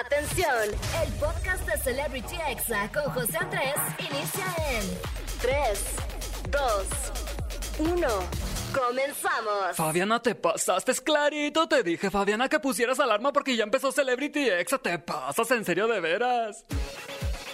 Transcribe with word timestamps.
Atención, 0.00 0.70
el 1.04 1.12
podcast 1.14 1.66
de 1.68 1.76
Celebrity 1.78 2.36
Exa 2.48 2.90
con 2.92 3.12
José 3.12 3.36
Andrés 3.36 3.74
inicia 3.98 4.46
en 4.70 4.98
3, 5.42 5.84
2, 6.50 7.90
1. 7.90 8.08
¡Comenzamos! 8.72 9.76
Fabiana, 9.76 10.22
te 10.22 10.34
pasaste, 10.34 10.92
es 10.92 11.00
clarito. 11.02 11.68
Te 11.68 11.82
dije, 11.82 12.10
Fabiana, 12.10 12.48
que 12.48 12.58
pusieras 12.58 13.00
alarma 13.00 13.34
porque 13.34 13.54
ya 13.54 13.64
empezó 13.64 13.92
Celebrity 13.92 14.48
Exa. 14.48 14.78
Te 14.78 14.98
pasas, 14.98 15.50
en 15.50 15.64
serio, 15.64 15.86
de 15.86 16.00
veras. 16.00 16.64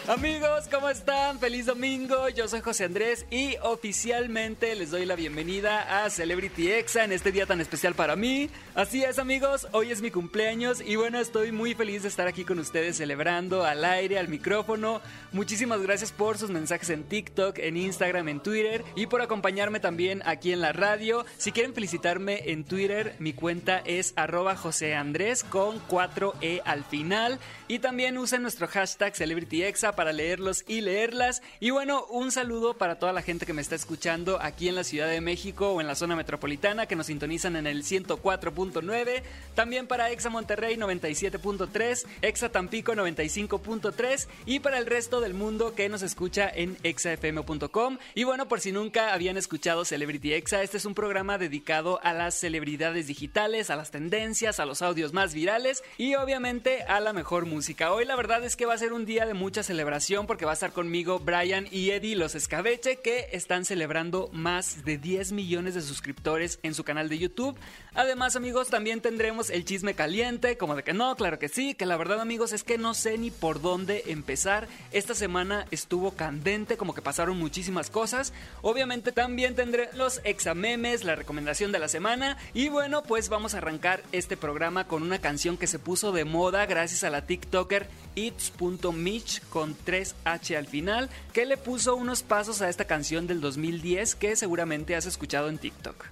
Amigos, 0.08 0.68
¿cómo 0.72 0.88
están? 0.88 1.38
Feliz 1.38 1.66
domingo, 1.66 2.30
yo 2.30 2.48
soy 2.48 2.62
José 2.62 2.84
Andrés 2.84 3.26
y 3.30 3.56
oficialmente 3.60 4.74
les 4.74 4.90
doy 4.90 5.04
la 5.04 5.16
bienvenida 5.16 6.02
a 6.02 6.08
Celebrity 6.08 6.72
Exa 6.72 7.04
en 7.04 7.12
este 7.12 7.30
día 7.30 7.44
tan 7.44 7.60
especial 7.60 7.92
para 7.92 8.16
mí. 8.16 8.48
Así 8.74 9.04
es 9.04 9.18
amigos, 9.18 9.68
hoy 9.72 9.90
es 9.90 10.00
mi 10.00 10.10
cumpleaños 10.10 10.80
y 10.80 10.96
bueno, 10.96 11.18
estoy 11.18 11.52
muy 11.52 11.74
feliz 11.74 12.04
de 12.04 12.08
estar 12.08 12.26
aquí 12.26 12.46
con 12.46 12.58
ustedes 12.58 12.96
celebrando 12.96 13.66
al 13.66 13.84
aire, 13.84 14.18
al 14.18 14.28
micrófono. 14.28 15.02
Muchísimas 15.32 15.82
gracias 15.82 16.10
por 16.10 16.38
sus 16.38 16.48
mensajes 16.48 16.88
en 16.88 17.04
TikTok, 17.04 17.58
en 17.58 17.76
Instagram, 17.76 18.28
en 18.30 18.40
Twitter 18.40 18.86
y 18.96 19.08
por 19.08 19.20
acompañarme 19.20 19.78
también 19.78 20.22
aquí 20.24 20.52
en 20.52 20.62
la 20.62 20.72
radio. 20.72 21.26
Si 21.36 21.52
quieren 21.52 21.74
felicitarme 21.74 22.50
en 22.50 22.64
Twitter, 22.64 23.14
mi 23.18 23.34
cuenta 23.34 23.82
es 23.84 24.14
arroba 24.16 24.56
José 24.56 24.94
Andrés 24.94 25.44
con 25.44 25.86
4E 25.86 26.62
al 26.64 26.84
final 26.84 27.38
y 27.66 27.80
también 27.80 28.16
usen 28.16 28.40
nuestro 28.40 28.68
hashtag 28.68 29.14
CelebrityExa 29.14 29.97
para 29.98 30.12
leerlos 30.12 30.62
y 30.68 30.80
leerlas. 30.80 31.42
Y 31.58 31.70
bueno, 31.70 32.06
un 32.08 32.30
saludo 32.30 32.74
para 32.74 33.00
toda 33.00 33.12
la 33.12 33.20
gente 33.20 33.46
que 33.46 33.52
me 33.52 33.60
está 33.62 33.74
escuchando 33.74 34.38
aquí 34.40 34.68
en 34.68 34.76
la 34.76 34.84
Ciudad 34.84 35.08
de 35.08 35.20
México 35.20 35.72
o 35.72 35.80
en 35.80 35.88
la 35.88 35.96
zona 35.96 36.14
metropolitana 36.14 36.86
que 36.86 36.94
nos 36.94 37.06
sintonizan 37.06 37.56
en 37.56 37.66
el 37.66 37.82
104.9. 37.82 39.22
También 39.56 39.88
para 39.88 40.12
Exa 40.12 40.30
Monterrey 40.30 40.76
97.3, 40.76 42.06
Exa 42.22 42.48
Tampico 42.48 42.92
95.3 42.92 44.28
y 44.46 44.60
para 44.60 44.78
el 44.78 44.86
resto 44.86 45.20
del 45.20 45.34
mundo 45.34 45.74
que 45.74 45.88
nos 45.88 46.02
escucha 46.02 46.48
en 46.48 46.76
exafm.com. 46.84 47.98
Y 48.14 48.22
bueno, 48.22 48.46
por 48.46 48.60
si 48.60 48.70
nunca 48.70 49.12
habían 49.12 49.36
escuchado 49.36 49.84
Celebrity 49.84 50.32
Exa, 50.34 50.62
este 50.62 50.76
es 50.76 50.84
un 50.84 50.94
programa 50.94 51.38
dedicado 51.38 51.98
a 52.04 52.12
las 52.12 52.36
celebridades 52.36 53.08
digitales, 53.08 53.68
a 53.68 53.74
las 53.74 53.90
tendencias, 53.90 54.60
a 54.60 54.64
los 54.64 54.80
audios 54.80 55.12
más 55.12 55.34
virales 55.34 55.82
y 55.96 56.14
obviamente 56.14 56.84
a 56.84 57.00
la 57.00 57.12
mejor 57.12 57.46
música. 57.46 57.92
Hoy 57.92 58.04
la 58.04 58.14
verdad 58.14 58.44
es 58.44 58.54
que 58.54 58.64
va 58.64 58.74
a 58.74 58.78
ser 58.78 58.92
un 58.92 59.04
día 59.04 59.26
de 59.26 59.34
mucha 59.34 59.64
celebración 59.64 59.87
porque 60.26 60.44
va 60.44 60.50
a 60.50 60.54
estar 60.54 60.72
conmigo 60.72 61.18
Brian 61.18 61.66
y 61.70 61.90
Eddie 61.90 62.14
los 62.14 62.34
Escabeche 62.34 62.96
que 62.96 63.28
están 63.32 63.64
celebrando 63.64 64.28
más 64.34 64.84
de 64.84 64.98
10 64.98 65.32
millones 65.32 65.74
de 65.74 65.80
suscriptores 65.80 66.58
en 66.62 66.74
su 66.74 66.84
canal 66.84 67.08
de 67.08 67.18
YouTube. 67.18 67.56
Además 67.94 68.36
amigos 68.36 68.68
también 68.68 69.00
tendremos 69.00 69.48
el 69.48 69.64
chisme 69.64 69.94
caliente, 69.94 70.58
como 70.58 70.76
de 70.76 70.84
que 70.84 70.92
no, 70.92 71.16
claro 71.16 71.38
que 71.38 71.48
sí, 71.48 71.74
que 71.74 71.86
la 71.86 71.96
verdad 71.96 72.20
amigos 72.20 72.52
es 72.52 72.64
que 72.64 72.76
no 72.76 72.92
sé 72.92 73.16
ni 73.16 73.30
por 73.30 73.62
dónde 73.62 74.04
empezar. 74.08 74.68
Esta 74.92 75.14
semana 75.14 75.64
estuvo 75.70 76.10
candente, 76.10 76.76
como 76.76 76.94
que 76.94 77.00
pasaron 77.00 77.38
muchísimas 77.38 77.88
cosas. 77.88 78.34
Obviamente 78.60 79.10
también 79.10 79.54
tendré 79.54 79.88
los 79.94 80.20
examemes, 80.24 81.02
la 81.02 81.16
recomendación 81.16 81.72
de 81.72 81.78
la 81.78 81.88
semana 81.88 82.36
y 82.52 82.68
bueno 82.68 83.02
pues 83.02 83.30
vamos 83.30 83.54
a 83.54 83.58
arrancar 83.58 84.02
este 84.12 84.36
programa 84.36 84.86
con 84.86 85.02
una 85.02 85.18
canción 85.18 85.56
que 85.56 85.66
se 85.66 85.78
puso 85.78 86.12
de 86.12 86.26
moda 86.26 86.66
gracias 86.66 87.04
a 87.04 87.10
la 87.10 87.26
TikToker 87.26 87.88
It's.Mitch 88.18 89.42
con 89.48 89.77
3H 89.84 90.56
al 90.56 90.66
final, 90.66 91.10
que 91.32 91.46
le 91.46 91.56
puso 91.56 91.96
unos 91.96 92.22
pasos 92.22 92.62
a 92.62 92.68
esta 92.68 92.86
canción 92.86 93.26
del 93.26 93.40
2010 93.40 94.14
que 94.14 94.36
seguramente 94.36 94.96
has 94.96 95.06
escuchado 95.06 95.48
en 95.48 95.58
TikTok. 95.58 96.06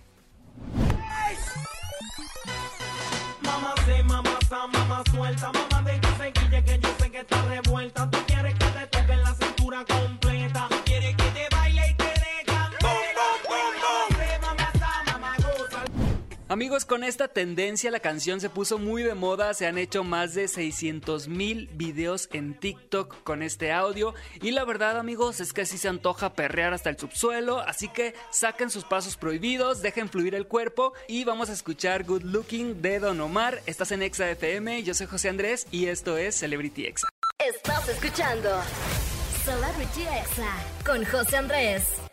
Amigos, 16.56 16.87
con 16.87 17.05
esta 17.05 17.28
tendencia 17.28 17.91
la 17.91 18.00
canción 18.00 18.41
se 18.41 18.49
puso 18.49 18.78
muy 18.78 19.03
de 19.03 19.15
moda, 19.15 19.53
se 19.53 19.67
han 19.67 19.77
hecho 19.77 20.05
más 20.05 20.33
de 20.33 20.49
600 20.49 21.28
mil 21.28 21.69
videos 21.75 22.31
en 22.33 22.59
TikTok 22.59 23.22
con 23.25 23.43
este 23.43 23.72
audio 23.72 24.15
y 24.41 24.53
la 24.53 24.65
verdad 24.65 24.99
amigos 24.99 25.41
es 25.41 25.53
que 25.53 25.67
sí 25.67 25.77
se 25.77 25.89
antoja 25.89 26.33
perrear 26.33 26.72
hasta 26.72 26.89
el 26.89 26.97
subsuelo, 26.99 27.61
así 27.61 27.89
que 27.89 28.15
saquen 28.31 28.71
sus 28.71 28.84
pasos 28.84 29.19
prohibidos, 29.19 29.83
dejen 29.83 30.09
fluir 30.09 30.34
el 30.34 30.47
cuerpo 30.47 30.94
y 31.09 31.25
vamos 31.25 31.50
a 31.50 31.53
escuchar 31.53 32.05
Good 32.05 32.22
Looking 32.22 32.81
de 32.81 33.00
Don 33.00 33.21
Omar, 33.21 33.61
estás 33.67 33.93
en 33.93 34.00
Exa 34.00 34.31
FM, 34.31 34.83
yo 34.83 34.94
soy 34.94 35.09
José 35.09 35.28
Andrés 35.28 35.67
y 35.71 35.88
esto 35.88 36.17
es 36.17 36.37
Celebrity 36.37 36.87
Exa. 36.87 37.06
Estás 37.38 37.87
escuchando 37.91 38.49
Celebrity 39.44 40.05
Exa 40.05 40.55
con 40.87 41.05
José 41.05 41.37
Andrés. 41.37 42.06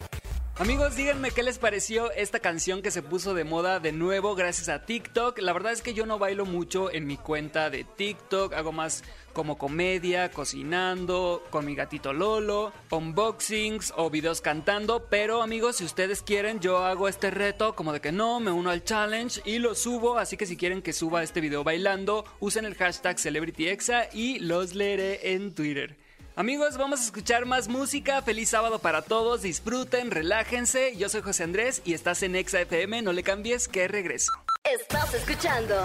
Amigos, 0.56 0.96
díganme 0.96 1.32
qué 1.32 1.42
les 1.42 1.58
pareció 1.58 2.12
esta 2.12 2.40
canción 2.40 2.84
que 2.84 2.92
se 2.92 3.02
puso 3.02 3.34
de 3.34 3.44
moda 3.44 3.80
de 3.80 3.92
nuevo 3.92 4.36
gracias 4.36 4.70
a 4.70 4.86
TikTok. 4.86 5.40
La 5.40 5.52
verdad 5.52 5.72
es 5.72 5.82
que 5.82 5.96
yo 5.96 6.06
no 6.06 6.20
bailo 6.20 6.46
mucho 6.46 6.92
en 6.92 7.08
mi 7.08 7.18
cuenta 7.18 7.72
de 7.72 7.84
TikTok, 7.84 8.54
hago 8.54 8.72
más 8.72 9.04
como 9.34 9.58
comedia, 9.58 10.30
cocinando, 10.30 11.44
con 11.50 11.66
mi 11.66 11.74
gatito 11.74 12.14
Lolo, 12.14 12.72
unboxings 12.92 13.96
o 13.98 14.12
videos 14.12 14.42
cantando, 14.42 15.08
pero 15.10 15.42
amigos, 15.42 15.78
si 15.78 15.86
ustedes 15.86 16.22
quieren, 16.22 16.60
yo 16.60 16.86
hago 16.86 17.08
este 17.08 17.32
reto 17.32 17.74
como 17.76 17.92
de 17.92 18.00
que 18.00 18.12
no, 18.12 18.40
me 18.40 18.52
uno 18.52 18.70
al 18.70 18.84
challenge 18.84 19.42
y 19.46 19.58
lo 19.58 19.74
subo, 19.74 20.20
así 20.20 20.38
que 20.38 20.46
si 20.46 20.56
quieren 20.56 20.84
que 20.84 20.94
suba 20.94 21.24
este 21.24 21.42
video 21.42 21.64
bailando, 21.64 22.26
usen 22.40 22.66
el 22.66 22.76
hashtag 22.76 23.18
CelebrityExa 23.18 24.10
y 24.14 24.38
los 24.38 24.76
leeré 24.76 25.34
en 25.34 25.56
Twitter. 25.56 26.03
Amigos, 26.36 26.78
vamos 26.78 27.02
a 27.02 27.04
escuchar 27.04 27.46
más 27.46 27.68
música. 27.68 28.20
Feliz 28.24 28.50
sábado 28.50 28.80
para 28.80 29.04
todos. 29.04 29.44
Disfruten, 29.44 30.10
relájense. 30.10 30.96
Yo 30.98 31.08
soy 31.08 31.22
José 31.22 31.44
Andrés 31.44 31.84
y 31.86 31.94
estás 31.94 32.24
en 32.24 32.36
Exa 32.36 32.62
FM. 32.62 33.04
No 33.04 33.14
le 33.14 33.22
cambies, 33.22 33.68
que 33.68 33.88
regreso. 33.88 34.32
Estás 34.64 35.14
escuchando 35.14 35.76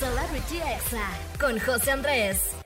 Celebrity 0.00 0.56
Exa 0.56 1.08
con 1.38 1.60
José 1.60 1.92
Andrés. 1.92 2.61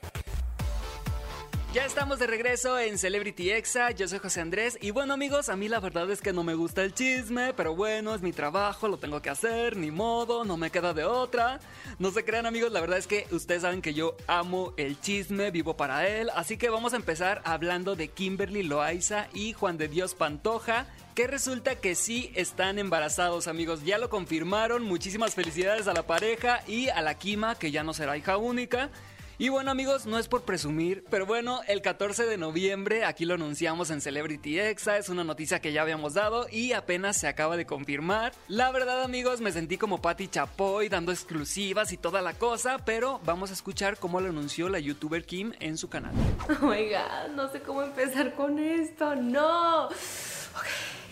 Ya 1.73 1.85
estamos 1.85 2.17
de 2.17 2.27
regreso 2.27 2.79
en 2.79 2.97
Celebrity 2.97 3.51
Exa, 3.51 3.91
yo 3.91 4.07
soy 4.07 4.19
José 4.19 4.39
Andrés 4.39 4.79
y 4.81 4.91
bueno 4.91 5.13
amigos, 5.13 5.49
a 5.49 5.57
mí 5.57 5.67
la 5.67 5.81
verdad 5.81 6.09
es 6.09 6.21
que 6.21 6.31
no 6.31 6.43
me 6.43 6.55
gusta 6.55 6.81
el 6.81 6.93
chisme, 6.93 7.53
pero 7.53 7.75
bueno, 7.75 8.15
es 8.15 8.21
mi 8.21 8.31
trabajo, 8.31 8.87
lo 8.87 8.97
tengo 8.97 9.21
que 9.21 9.29
hacer, 9.29 9.75
ni 9.75 9.91
modo, 9.91 10.45
no 10.45 10.55
me 10.55 10.71
queda 10.71 10.93
de 10.93 11.03
otra. 11.03 11.59
No 11.99 12.09
se 12.11 12.23
crean 12.23 12.45
amigos, 12.45 12.71
la 12.71 12.81
verdad 12.81 12.97
es 12.97 13.05
que 13.05 13.27
ustedes 13.31 13.61
saben 13.63 13.81
que 13.81 13.93
yo 13.93 14.15
amo 14.27 14.73
el 14.77 14.99
chisme, 15.01 15.51
vivo 15.51 15.75
para 15.75 16.07
él, 16.07 16.31
así 16.33 16.57
que 16.57 16.69
vamos 16.69 16.93
a 16.93 16.97
empezar 16.97 17.41
hablando 17.43 17.95
de 17.95 18.07
Kimberly 18.07 18.63
Loaiza 18.63 19.27
y 19.33 19.51
Juan 19.53 19.77
de 19.77 19.89
Dios 19.89 20.15
Pantoja, 20.15 20.87
que 21.15 21.27
resulta 21.27 21.75
que 21.75 21.95
sí 21.95 22.31
están 22.35 22.79
embarazados, 22.79 23.47
amigos. 23.47 23.83
Ya 23.83 23.97
lo 23.97 24.07
confirmaron. 24.07 24.83
Muchísimas 24.83 25.33
felicidades 25.33 25.87
a 25.87 25.93
la 25.93 26.05
pareja 26.05 26.61
y 26.67 26.89
a 26.89 27.01
la 27.01 27.17
Kima, 27.17 27.55
que 27.55 27.71
ya 27.71 27.83
no 27.83 27.95
será 27.95 28.15
hija 28.17 28.37
única. 28.37 28.91
Y 29.39 29.49
bueno 29.49 29.69
amigos, 29.69 30.07
no 30.07 30.17
es 30.17 30.27
por 30.27 30.45
presumir, 30.45 31.03
pero 31.11 31.27
bueno, 31.27 31.61
el 31.67 31.83
14 31.83 32.25
de 32.25 32.39
noviembre 32.39 33.05
aquí 33.05 33.23
lo 33.23 33.35
anunciamos 33.35 33.91
en 33.91 34.01
Celebrity 34.01 34.59
Exa, 34.59 34.97
es 34.97 35.09
una 35.09 35.23
noticia 35.23 35.61
que 35.61 35.71
ya 35.71 35.83
habíamos 35.83 36.15
dado 36.15 36.47
y 36.51 36.71
apenas 36.71 37.17
se 37.17 37.27
acaba 37.27 37.55
de 37.55 37.67
confirmar. 37.67 38.33
La 38.47 38.71
verdad 38.71 39.03
amigos, 39.03 39.39
me 39.39 39.51
sentí 39.51 39.77
como 39.77 40.01
Patty 40.01 40.27
Chapoy 40.27 40.89
dando 40.89 41.11
exclusivas 41.11 41.91
y 41.91 41.97
toda 41.97 42.23
la 42.23 42.33
cosa, 42.33 42.79
pero 42.83 43.21
vamos 43.25 43.51
a 43.51 43.53
escuchar 43.53 43.99
cómo 43.99 44.21
lo 44.21 44.29
anunció 44.29 44.69
la 44.69 44.79
youtuber 44.79 45.23
Kim 45.23 45.53
en 45.59 45.77
su 45.77 45.87
canal. 45.87 46.15
Oh 46.59 46.65
my 46.65 46.89
god, 46.89 47.35
no 47.35 47.51
sé 47.51 47.61
cómo 47.61 47.83
empezar 47.83 48.33
con 48.33 48.57
esto, 48.57 49.15
no. 49.15 49.85
Ok, 49.85 50.65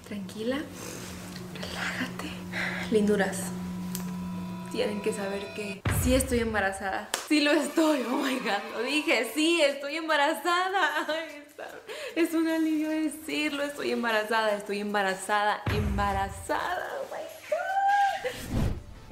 tranquila, 0.07 0.57
relájate. 1.61 2.31
Linduras 2.89 3.51
tienen 4.75 5.01
que 5.01 5.13
saber 5.13 5.41
que 5.53 5.81
sí 6.03 6.13
estoy 6.13 6.39
embarazada. 6.39 7.07
Sí 7.29 7.39
lo 7.39 7.51
estoy, 7.51 8.05
oh 8.11 8.17
my 8.17 8.35
god, 8.39 8.59
lo 8.73 8.83
dije, 8.83 9.31
sí, 9.33 9.61
estoy 9.61 9.95
embarazada. 9.95 11.07
es 12.15 12.33
un 12.33 12.45
alivio 12.49 12.89
decirlo, 12.89 13.63
estoy 13.63 13.91
embarazada, 13.91 14.53
estoy 14.53 14.79
embarazada, 14.79 15.63
embarazada, 15.73 16.89
oh 16.99 17.05
my 17.05 17.21
god. 17.21 17.44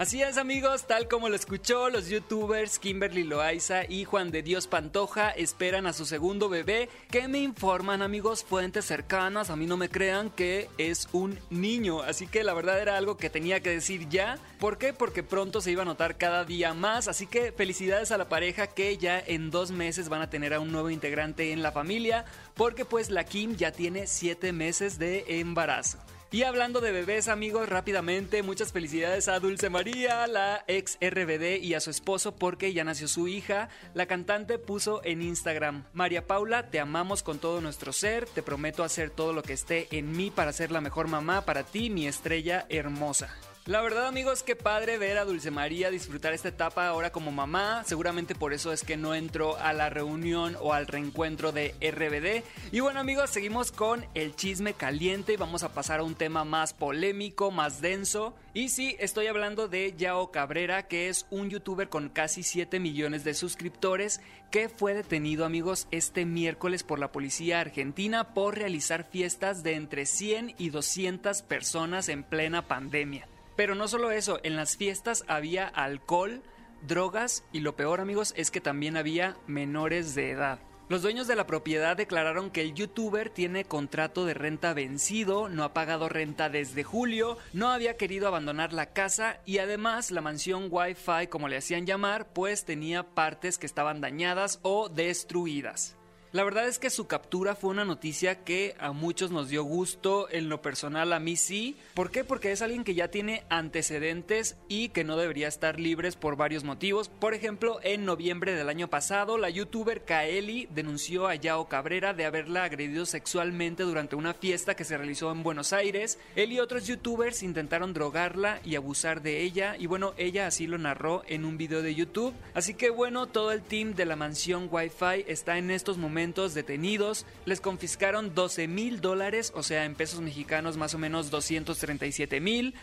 Así 0.03 0.21
es 0.21 0.37
amigos, 0.37 0.85
tal 0.85 1.07
como 1.07 1.29
lo 1.29 1.35
escuchó, 1.37 1.89
los 1.89 2.09
youtubers 2.09 2.77
Kimberly 2.77 3.23
Loaiza 3.23 3.85
y 3.87 4.03
Juan 4.03 4.31
de 4.31 4.43
Dios 4.43 4.67
Pantoja 4.67 5.29
esperan 5.29 5.87
a 5.87 5.93
su 5.93 6.05
segundo 6.05 6.49
bebé 6.49 6.89
que 7.09 7.29
me 7.29 7.39
informan 7.39 8.01
amigos 8.01 8.43
fuentes 8.43 8.83
cercanas, 8.83 9.49
a 9.49 9.55
mí 9.55 9.65
no 9.65 9.77
me 9.77 9.87
crean 9.87 10.29
que 10.29 10.69
es 10.77 11.07
un 11.13 11.39
niño, 11.49 12.01
así 12.01 12.27
que 12.27 12.43
la 12.43 12.53
verdad 12.53 12.81
era 12.81 12.97
algo 12.97 13.15
que 13.15 13.29
tenía 13.29 13.61
que 13.61 13.69
decir 13.69 14.09
ya. 14.09 14.39
¿Por 14.59 14.77
qué? 14.77 14.91
Porque 14.91 15.23
pronto 15.23 15.61
se 15.61 15.71
iba 15.71 15.83
a 15.83 15.85
notar 15.85 16.17
cada 16.17 16.43
día 16.43 16.73
más, 16.73 17.07
así 17.07 17.25
que 17.25 17.53
felicidades 17.53 18.11
a 18.11 18.17
la 18.17 18.27
pareja 18.27 18.67
que 18.67 18.97
ya 18.97 19.23
en 19.25 19.51
dos 19.51 19.71
meses 19.71 20.09
van 20.09 20.21
a 20.21 20.29
tener 20.29 20.53
a 20.53 20.59
un 20.59 20.73
nuevo 20.73 20.89
integrante 20.89 21.53
en 21.53 21.63
la 21.63 21.71
familia, 21.71 22.25
porque 22.55 22.83
pues 22.83 23.09
la 23.09 23.23
Kim 23.23 23.55
ya 23.55 23.71
tiene 23.71 24.07
siete 24.07 24.51
meses 24.51 24.99
de 24.99 25.39
embarazo. 25.39 25.97
Y 26.33 26.41
hablando 26.41 26.81
de 26.81 26.91
bebés, 26.91 27.27
amigos, 27.27 27.69
rápidamente, 27.69 28.41
muchas 28.41 28.71
felicidades 28.71 29.27
a 29.27 29.39
Dulce 29.39 29.69
María, 29.69 30.25
la 30.25 30.63
ex 30.65 30.97
RBD, 30.99 31.61
y 31.61 31.75
a 31.75 31.79
su 31.79 31.91
esposo 31.91 32.35
porque 32.35 32.73
ya 32.73 32.83
nació 32.83 33.07
su 33.07 33.27
hija. 33.27 33.69
La 33.93 34.07
cantante 34.07 34.57
puso 34.57 35.01
en 35.03 35.21
Instagram, 35.21 35.83
María 35.93 36.25
Paula, 36.25 36.71
te 36.71 36.79
amamos 36.79 37.21
con 37.21 37.37
todo 37.37 37.61
nuestro 37.61 37.93
ser, 37.93 38.25
te 38.25 38.41
prometo 38.41 38.83
hacer 38.83 39.11
todo 39.11 39.31
lo 39.31 39.43
que 39.43 39.53
esté 39.53 39.87
en 39.91 40.11
mí 40.17 40.31
para 40.31 40.53
ser 40.53 40.71
la 40.71 40.81
mejor 40.81 41.07
mamá 41.07 41.45
para 41.45 41.61
ti, 41.61 41.91
mi 41.91 42.07
estrella 42.07 42.65
hermosa. 42.67 43.29
La 43.65 43.79
verdad 43.79 44.07
amigos, 44.07 44.43
qué 44.43 44.57
padre 44.57 44.97
ver 44.97 45.17
a 45.17 45.23
Dulce 45.23 45.49
María 45.49 45.89
disfrutar 45.89 46.33
esta 46.33 46.49
etapa 46.49 46.85
ahora 46.85 47.13
como 47.13 47.31
mamá. 47.31 47.85
Seguramente 47.85 48.35
por 48.35 48.51
eso 48.51 48.73
es 48.73 48.83
que 48.83 48.97
no 48.97 49.15
entró 49.15 49.55
a 49.55 49.71
la 49.71 49.89
reunión 49.89 50.57
o 50.59 50.73
al 50.73 50.85
reencuentro 50.85 51.53
de 51.53 51.73
RBD. 51.79 52.43
Y 52.73 52.81
bueno 52.81 52.99
amigos, 52.99 53.29
seguimos 53.29 53.71
con 53.71 54.05
el 54.15 54.35
chisme 54.35 54.73
caliente 54.73 55.31
y 55.31 55.37
vamos 55.37 55.63
a 55.63 55.73
pasar 55.73 56.01
a 56.01 56.03
un 56.03 56.15
tema 56.15 56.43
más 56.43 56.73
polémico, 56.73 57.51
más 57.51 57.79
denso. 57.79 58.35
Y 58.53 58.67
sí, 58.67 58.97
estoy 58.99 59.27
hablando 59.27 59.69
de 59.69 59.93
Yao 59.95 60.29
Cabrera, 60.29 60.89
que 60.89 61.07
es 61.07 61.25
un 61.29 61.49
youtuber 61.49 61.87
con 61.87 62.09
casi 62.09 62.43
7 62.43 62.81
millones 62.81 63.23
de 63.23 63.33
suscriptores, 63.33 64.19
que 64.51 64.67
fue 64.67 64.93
detenido 64.93 65.45
amigos 65.45 65.87
este 65.89 66.25
miércoles 66.25 66.83
por 66.83 66.99
la 66.99 67.13
policía 67.13 67.61
argentina 67.61 68.33
por 68.33 68.57
realizar 68.57 69.05
fiestas 69.05 69.63
de 69.63 69.75
entre 69.75 70.05
100 70.05 70.55
y 70.57 70.69
200 70.69 71.43
personas 71.43 72.09
en 72.09 72.23
plena 72.23 72.67
pandemia. 72.67 73.29
Pero 73.55 73.75
no 73.75 73.87
solo 73.87 74.11
eso, 74.11 74.39
en 74.43 74.55
las 74.55 74.77
fiestas 74.77 75.23
había 75.27 75.67
alcohol, 75.67 76.41
drogas 76.87 77.43
y 77.51 77.59
lo 77.59 77.75
peor 77.75 78.01
amigos 78.01 78.33
es 78.35 78.51
que 78.51 78.61
también 78.61 78.97
había 78.97 79.37
menores 79.47 80.15
de 80.15 80.31
edad. 80.31 80.59
Los 80.89 81.01
dueños 81.01 81.27
de 81.27 81.35
la 81.35 81.47
propiedad 81.47 81.95
declararon 81.95 82.51
que 82.51 82.61
el 82.61 82.73
youtuber 82.73 83.29
tiene 83.29 83.63
contrato 83.63 84.25
de 84.25 84.33
renta 84.33 84.73
vencido, 84.73 85.47
no 85.47 85.63
ha 85.63 85.73
pagado 85.73 86.09
renta 86.09 86.49
desde 86.49 86.83
julio, 86.83 87.37
no 87.53 87.69
había 87.69 87.95
querido 87.95 88.27
abandonar 88.27 88.73
la 88.73 88.87
casa 88.87 89.39
y 89.45 89.59
además 89.59 90.11
la 90.11 90.21
mansión 90.21 90.67
Wi-Fi, 90.69 91.27
como 91.29 91.47
le 91.47 91.57
hacían 91.57 91.85
llamar, 91.85 92.27
pues 92.33 92.65
tenía 92.65 93.03
partes 93.03 93.57
que 93.57 93.65
estaban 93.65 94.01
dañadas 94.01 94.59
o 94.61 94.89
destruidas. 94.89 95.95
La 96.33 96.43
verdad 96.43 96.67
es 96.67 96.79
que 96.79 96.89
su 96.89 97.05
captura 97.05 97.53
fue 97.53 97.69
una 97.69 97.85
noticia 97.85 98.43
que 98.43 98.75
a 98.79 98.91
muchos 98.91 99.29
nos 99.29 99.49
dio 99.49 99.63
gusto, 99.63 100.27
en 100.31 100.49
lo 100.49 100.63
personal 100.63 101.13
a 101.13 101.19
mí 101.19 101.35
sí. 101.35 101.77
¿Por 101.93 102.09
qué? 102.09 102.23
Porque 102.23 102.51
es 102.51 102.63
alguien 102.63 102.83
que 102.83 102.95
ya 102.95 103.09
tiene 103.09 103.43
antecedentes 103.49 104.55
y 104.67 104.89
que 104.89 105.03
no 105.03 105.15
debería 105.15 105.47
estar 105.47 105.79
libres 105.79 106.15
por 106.15 106.35
varios 106.35 106.63
motivos. 106.63 107.07
Por 107.07 107.35
ejemplo, 107.35 107.79
en 107.83 108.05
noviembre 108.05 108.55
del 108.55 108.69
año 108.69 108.87
pasado, 108.87 109.37
la 109.37 109.51
youtuber 109.51 110.05
Kaeli 110.05 110.67
denunció 110.73 111.27
a 111.27 111.35
Yao 111.35 111.69
Cabrera 111.69 112.15
de 112.15 112.25
haberla 112.25 112.63
agredido 112.63 113.05
sexualmente 113.05 113.83
durante 113.83 114.15
una 114.15 114.33
fiesta 114.33 114.75
que 114.75 114.85
se 114.85 114.97
realizó 114.97 115.31
en 115.31 115.43
Buenos 115.43 115.71
Aires. 115.71 116.17
Él 116.35 116.51
y 116.51 116.59
otros 116.59 116.87
youtubers 116.87 117.43
intentaron 117.43 117.93
drogarla 117.93 118.59
y 118.65 118.73
abusar 118.73 119.21
de 119.21 119.43
ella 119.43 119.75
y 119.77 119.85
bueno, 119.85 120.15
ella 120.17 120.47
así 120.47 120.65
lo 120.65 120.79
narró 120.79 121.21
en 121.27 121.45
un 121.45 121.59
video 121.59 121.83
de 121.83 121.93
YouTube. 121.93 122.33
Así 122.55 122.73
que 122.73 122.89
bueno, 122.89 123.27
todo 123.27 123.51
el 123.51 123.61
team 123.61 123.93
de 123.93 124.07
la 124.07 124.15
mansión 124.15 124.67
Wi-Fi 124.71 125.25
está 125.27 125.59
en 125.59 125.69
estos 125.69 125.99
momentos 125.99 126.22
detenidos, 126.53 127.25
les 127.45 127.59
confiscaron 127.59 128.33
12 128.33 128.67
mil 128.67 129.01
dólares, 129.01 129.51
o 129.55 129.63
sea, 129.63 129.85
en 129.85 129.95
pesos 129.95 130.21
mexicanos 130.21 130.77
más 130.77 130.93
o 130.93 130.97
menos 130.97 131.29
237 131.29 132.39
mil, 132.39 132.75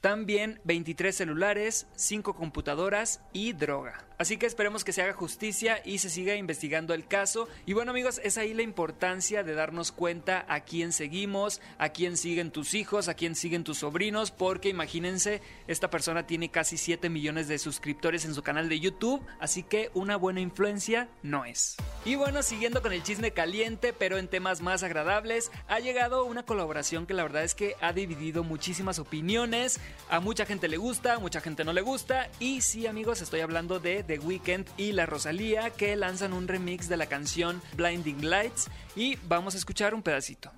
también 0.00 0.60
23 0.64 1.14
celulares, 1.14 1.86
5 1.96 2.34
computadoras 2.34 3.20
y 3.32 3.52
droga. 3.52 4.04
Así 4.22 4.36
que 4.36 4.46
esperemos 4.46 4.84
que 4.84 4.92
se 4.92 5.02
haga 5.02 5.14
justicia 5.14 5.82
y 5.84 5.98
se 5.98 6.08
siga 6.08 6.36
investigando 6.36 6.94
el 6.94 7.08
caso. 7.08 7.48
Y 7.66 7.72
bueno 7.72 7.90
amigos, 7.90 8.20
es 8.22 8.38
ahí 8.38 8.54
la 8.54 8.62
importancia 8.62 9.42
de 9.42 9.52
darnos 9.52 9.90
cuenta 9.90 10.46
a 10.48 10.60
quién 10.60 10.92
seguimos, 10.92 11.60
a 11.76 11.88
quién 11.88 12.16
siguen 12.16 12.52
tus 12.52 12.74
hijos, 12.74 13.08
a 13.08 13.14
quién 13.14 13.34
siguen 13.34 13.64
tus 13.64 13.78
sobrinos, 13.78 14.30
porque 14.30 14.68
imagínense, 14.68 15.42
esta 15.66 15.90
persona 15.90 16.24
tiene 16.24 16.52
casi 16.52 16.76
7 16.76 17.10
millones 17.10 17.48
de 17.48 17.58
suscriptores 17.58 18.24
en 18.24 18.36
su 18.36 18.44
canal 18.44 18.68
de 18.68 18.78
YouTube, 18.78 19.26
así 19.40 19.64
que 19.64 19.90
una 19.92 20.14
buena 20.14 20.38
influencia 20.38 21.08
no 21.24 21.44
es. 21.44 21.74
Y 22.04 22.14
bueno, 22.14 22.44
siguiendo 22.44 22.80
con 22.80 22.92
el 22.92 23.02
chisme 23.02 23.32
caliente, 23.32 23.92
pero 23.92 24.18
en 24.18 24.28
temas 24.28 24.60
más 24.60 24.84
agradables, 24.84 25.50
ha 25.66 25.80
llegado 25.80 26.26
una 26.26 26.44
colaboración 26.44 27.06
que 27.06 27.14
la 27.14 27.24
verdad 27.24 27.42
es 27.42 27.56
que 27.56 27.74
ha 27.80 27.92
dividido 27.92 28.44
muchísimas 28.44 29.00
opiniones, 29.00 29.80
a 30.08 30.20
mucha 30.20 30.46
gente 30.46 30.68
le 30.68 30.76
gusta, 30.76 31.14
a 31.14 31.18
mucha 31.18 31.40
gente 31.40 31.64
no 31.64 31.72
le 31.72 31.80
gusta, 31.80 32.30
y 32.38 32.60
sí 32.60 32.86
amigos, 32.86 33.20
estoy 33.20 33.40
hablando 33.40 33.80
de 33.80 34.11
The 34.12 34.18
Weeknd 34.18 34.66
y 34.76 34.92
la 34.92 35.06
Rosalía 35.06 35.70
que 35.70 35.96
lanzan 35.96 36.34
un 36.34 36.46
remix 36.46 36.86
de 36.90 36.98
la 36.98 37.06
canción 37.06 37.62
Blinding 37.78 38.28
Lights. 38.28 38.68
Y 38.94 39.16
vamos 39.26 39.54
a 39.54 39.56
escuchar 39.56 39.94
un 39.94 40.02
pedacito. 40.02 40.50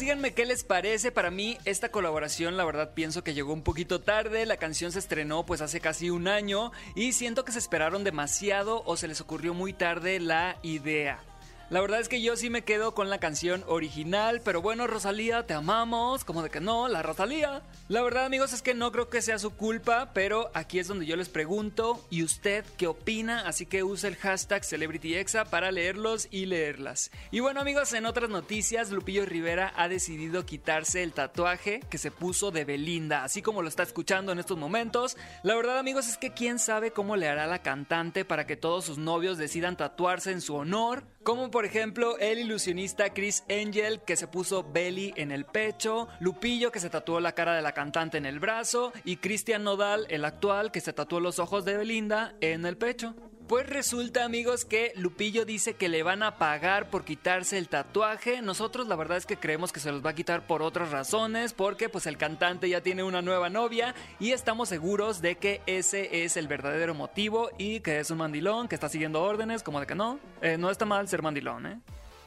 Díganme 0.00 0.32
qué 0.32 0.46
les 0.46 0.64
parece. 0.64 1.12
Para 1.12 1.30
mí, 1.30 1.58
esta 1.64 1.90
colaboración, 1.90 2.56
la 2.56 2.64
verdad, 2.64 2.94
pienso 2.94 3.22
que 3.22 3.34
llegó 3.34 3.52
un 3.52 3.62
poquito 3.62 4.00
tarde. 4.00 4.46
La 4.46 4.56
canción 4.56 4.90
se 4.90 4.98
estrenó 4.98 5.46
pues 5.46 5.60
hace 5.60 5.80
casi 5.80 6.10
un 6.10 6.26
año 6.26 6.72
y 6.96 7.12
siento 7.12 7.44
que 7.44 7.52
se 7.52 7.58
esperaron 7.58 8.02
demasiado 8.02 8.82
o 8.86 8.96
se 8.96 9.08
les 9.08 9.20
ocurrió 9.20 9.54
muy 9.54 9.72
tarde 9.72 10.18
la 10.18 10.56
idea. 10.62 11.29
La 11.70 11.80
verdad 11.80 12.00
es 12.00 12.08
que 12.08 12.20
yo 12.20 12.36
sí 12.36 12.50
me 12.50 12.64
quedo 12.64 12.94
con 12.96 13.10
la 13.10 13.20
canción 13.20 13.62
original, 13.68 14.40
pero 14.44 14.60
bueno, 14.60 14.88
Rosalía, 14.88 15.46
te 15.46 15.54
amamos, 15.54 16.24
como 16.24 16.42
de 16.42 16.50
que 16.50 16.58
no, 16.58 16.88
la 16.88 17.00
Rosalía. 17.00 17.62
La 17.86 18.02
verdad, 18.02 18.24
amigos, 18.24 18.52
es 18.52 18.60
que 18.60 18.74
no 18.74 18.90
creo 18.90 19.08
que 19.08 19.22
sea 19.22 19.38
su 19.38 19.52
culpa, 19.52 20.10
pero 20.12 20.50
aquí 20.52 20.80
es 20.80 20.88
donde 20.88 21.06
yo 21.06 21.14
les 21.14 21.28
pregunto, 21.28 22.04
¿y 22.10 22.24
usted 22.24 22.64
qué 22.76 22.88
opina? 22.88 23.46
Así 23.46 23.66
que 23.66 23.84
usa 23.84 24.08
el 24.08 24.16
hashtag 24.16 24.64
CelebrityExa 24.64 25.44
para 25.44 25.70
leerlos 25.70 26.26
y 26.32 26.46
leerlas. 26.46 27.12
Y 27.30 27.38
bueno, 27.38 27.60
amigos, 27.60 27.92
en 27.92 28.04
otras 28.04 28.30
noticias, 28.30 28.90
Lupillo 28.90 29.24
Rivera 29.24 29.72
ha 29.76 29.86
decidido 29.86 30.44
quitarse 30.44 31.04
el 31.04 31.12
tatuaje 31.12 31.84
que 31.88 31.98
se 31.98 32.10
puso 32.10 32.50
de 32.50 32.64
Belinda, 32.64 33.22
así 33.22 33.42
como 33.42 33.62
lo 33.62 33.68
está 33.68 33.84
escuchando 33.84 34.32
en 34.32 34.40
estos 34.40 34.58
momentos. 34.58 35.16
La 35.44 35.54
verdad, 35.54 35.78
amigos, 35.78 36.08
es 36.08 36.16
que 36.16 36.32
quién 36.32 36.58
sabe 36.58 36.90
cómo 36.90 37.14
le 37.14 37.28
hará 37.28 37.46
la 37.46 37.62
cantante 37.62 38.24
para 38.24 38.44
que 38.44 38.56
todos 38.56 38.86
sus 38.86 38.98
novios 38.98 39.38
decidan 39.38 39.76
tatuarse 39.76 40.32
en 40.32 40.40
su 40.40 40.56
honor. 40.56 41.04
Como 41.22 41.50
por 41.50 41.59
ejemplo 41.64 42.18
el 42.18 42.38
ilusionista 42.38 43.12
Chris 43.12 43.44
Angel 43.48 44.00
que 44.00 44.16
se 44.16 44.28
puso 44.28 44.64
Belly 44.64 45.12
en 45.16 45.30
el 45.32 45.44
pecho, 45.44 46.08
Lupillo 46.20 46.70
que 46.72 46.80
se 46.80 46.90
tatuó 46.90 47.20
la 47.20 47.32
cara 47.32 47.54
de 47.54 47.62
la 47.62 47.72
cantante 47.72 48.18
en 48.18 48.26
el 48.26 48.40
brazo 48.40 48.92
y 49.04 49.16
Cristian 49.16 49.64
Nodal, 49.64 50.06
el 50.10 50.24
actual, 50.24 50.70
que 50.70 50.80
se 50.80 50.92
tatuó 50.92 51.20
los 51.20 51.38
ojos 51.38 51.64
de 51.64 51.76
Belinda 51.76 52.34
en 52.40 52.66
el 52.66 52.76
pecho. 52.76 53.14
Pues 53.50 53.68
resulta 53.68 54.24
amigos 54.24 54.64
que 54.64 54.92
Lupillo 54.94 55.44
dice 55.44 55.74
que 55.74 55.88
le 55.88 56.04
van 56.04 56.22
a 56.22 56.38
pagar 56.38 56.88
por 56.88 57.04
quitarse 57.04 57.58
el 57.58 57.68
tatuaje. 57.68 58.42
Nosotros 58.42 58.86
la 58.86 58.94
verdad 58.94 59.18
es 59.18 59.26
que 59.26 59.38
creemos 59.38 59.72
que 59.72 59.80
se 59.80 59.90
los 59.90 60.06
va 60.06 60.10
a 60.10 60.14
quitar 60.14 60.46
por 60.46 60.62
otras 60.62 60.92
razones, 60.92 61.52
porque 61.52 61.88
pues 61.88 62.06
el 62.06 62.16
cantante 62.16 62.68
ya 62.68 62.80
tiene 62.80 63.02
una 63.02 63.22
nueva 63.22 63.50
novia 63.50 63.92
y 64.20 64.30
estamos 64.30 64.68
seguros 64.68 65.20
de 65.20 65.34
que 65.34 65.62
ese 65.66 66.22
es 66.22 66.36
el 66.36 66.46
verdadero 66.46 66.94
motivo 66.94 67.50
y 67.58 67.80
que 67.80 67.98
es 67.98 68.12
un 68.12 68.18
mandilón 68.18 68.68
que 68.68 68.76
está 68.76 68.88
siguiendo 68.88 69.20
órdenes, 69.20 69.64
como 69.64 69.80
de 69.80 69.88
que 69.88 69.96
no, 69.96 70.20
eh, 70.42 70.56
no 70.56 70.70
está 70.70 70.84
mal 70.84 71.08
ser 71.08 71.20
mandilón, 71.20 71.66
¿eh? 71.66 71.80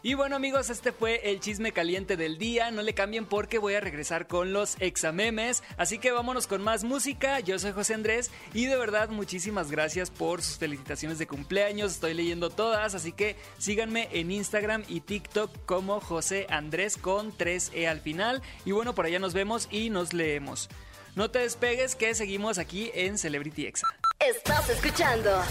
Y 0.06 0.16
bueno 0.16 0.36
amigos, 0.36 0.70
este 0.70 0.92
fue 0.92 1.32
el 1.32 1.40
chisme 1.40 1.72
caliente 1.72 2.18
del 2.18 2.38
día. 2.38 2.72
No 2.72 2.82
le 2.82 2.94
cambien 2.94 3.26
porque 3.26 3.58
voy 3.58 3.76
a 3.76 3.80
regresar 3.80 4.28
con 4.28 4.52
los 4.52 4.76
examemes. 4.82 5.64
Así 5.78 5.98
que 5.98 6.12
vámonos 6.12 6.46
con 6.46 6.62
más 6.62 6.84
música. 6.84 7.40
Yo 7.40 7.58
soy 7.58 7.72
José 7.72 7.94
Andrés 7.94 8.30
y 8.54 8.66
de 8.66 8.76
verdad 8.76 9.08
muchísimas 9.08 9.72
gracias 9.72 10.12
por 10.12 10.42
sus 10.42 10.58
felicitaciones 10.58 11.20
de 11.20 11.28
cumpleaños. 11.28 11.94
Estoy 11.94 12.16
leyendo 12.16 12.50
todas, 12.50 12.96
así 12.96 13.14
que 13.14 13.38
síganme 13.58 14.10
en 14.12 14.30
Instagram 14.30 14.84
y 14.90 15.00
TikTok 15.00 15.66
como 15.66 16.02
José 16.02 16.48
Andrés 16.50 16.98
con 16.98 17.32
3E 17.32 17.88
al 17.88 18.02
final. 18.02 18.42
Y 18.66 18.74
bueno, 18.74 18.94
por 18.94 19.06
allá 19.06 19.20
nos 19.20 19.34
vemos 19.34 19.70
y 19.72 19.90
nos 19.90 20.12
leemos. 20.12 20.68
No 21.16 21.32
te 21.32 21.40
despegues 21.40 21.96
que 21.96 22.14
seguimos 22.14 22.58
aquí 22.58 22.92
en 22.94 23.18
Celebrity 23.18 23.68
Exa. 23.68 23.88
Estás 24.20 24.70
escuchando 24.70 25.42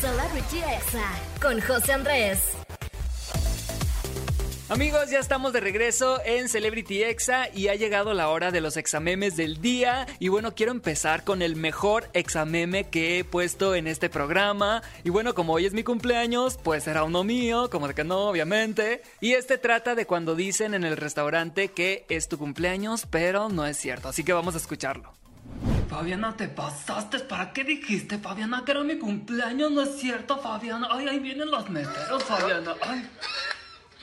Celebrity 0.00 0.58
Exa 0.58 1.12
con 1.40 1.60
José 1.60 1.92
Andrés. 1.92 2.58
Amigos, 4.70 5.08
ya 5.08 5.18
estamos 5.18 5.54
de 5.54 5.60
regreso 5.60 6.20
en 6.26 6.50
Celebrity 6.50 7.02
Exa 7.02 7.48
y 7.54 7.68
ha 7.68 7.74
llegado 7.74 8.12
la 8.12 8.28
hora 8.28 8.50
de 8.50 8.60
los 8.60 8.76
examemes 8.76 9.34
del 9.34 9.62
día. 9.62 10.06
Y 10.18 10.28
bueno, 10.28 10.54
quiero 10.54 10.72
empezar 10.72 11.24
con 11.24 11.40
el 11.40 11.56
mejor 11.56 12.10
exameme 12.12 12.84
que 12.84 13.18
he 13.18 13.24
puesto 13.24 13.74
en 13.74 13.86
este 13.86 14.10
programa. 14.10 14.82
Y 15.04 15.08
bueno, 15.08 15.34
como 15.34 15.54
hoy 15.54 15.64
es 15.64 15.72
mi 15.72 15.84
cumpleaños, 15.84 16.58
pues 16.62 16.84
será 16.84 17.04
uno 17.04 17.24
mío, 17.24 17.70
como 17.70 17.88
de 17.88 17.94
que 17.94 18.04
no, 18.04 18.28
obviamente. 18.28 19.00
Y 19.22 19.32
este 19.32 19.56
trata 19.56 19.94
de 19.94 20.04
cuando 20.04 20.34
dicen 20.34 20.74
en 20.74 20.84
el 20.84 20.98
restaurante 20.98 21.68
que 21.68 22.04
es 22.10 22.28
tu 22.28 22.36
cumpleaños, 22.36 23.06
pero 23.08 23.48
no 23.48 23.64
es 23.64 23.78
cierto. 23.78 24.10
Así 24.10 24.22
que 24.22 24.34
vamos 24.34 24.54
a 24.54 24.58
escucharlo. 24.58 25.14
Fabiana, 25.88 26.36
te 26.36 26.46
pasaste. 26.46 27.20
¿Para 27.20 27.54
qué 27.54 27.64
dijiste, 27.64 28.18
Fabiana, 28.18 28.62
que 28.66 28.72
era 28.72 28.82
mi 28.82 28.98
cumpleaños? 28.98 29.70
No 29.70 29.80
es 29.80 29.98
cierto, 29.98 30.38
Fabiana. 30.38 30.88
Ay, 30.90 31.08
ahí 31.08 31.18
vienen 31.20 31.50
los 31.50 31.70
meteros, 31.70 32.22
Fabiana. 32.22 32.74
Ay. 32.82 33.08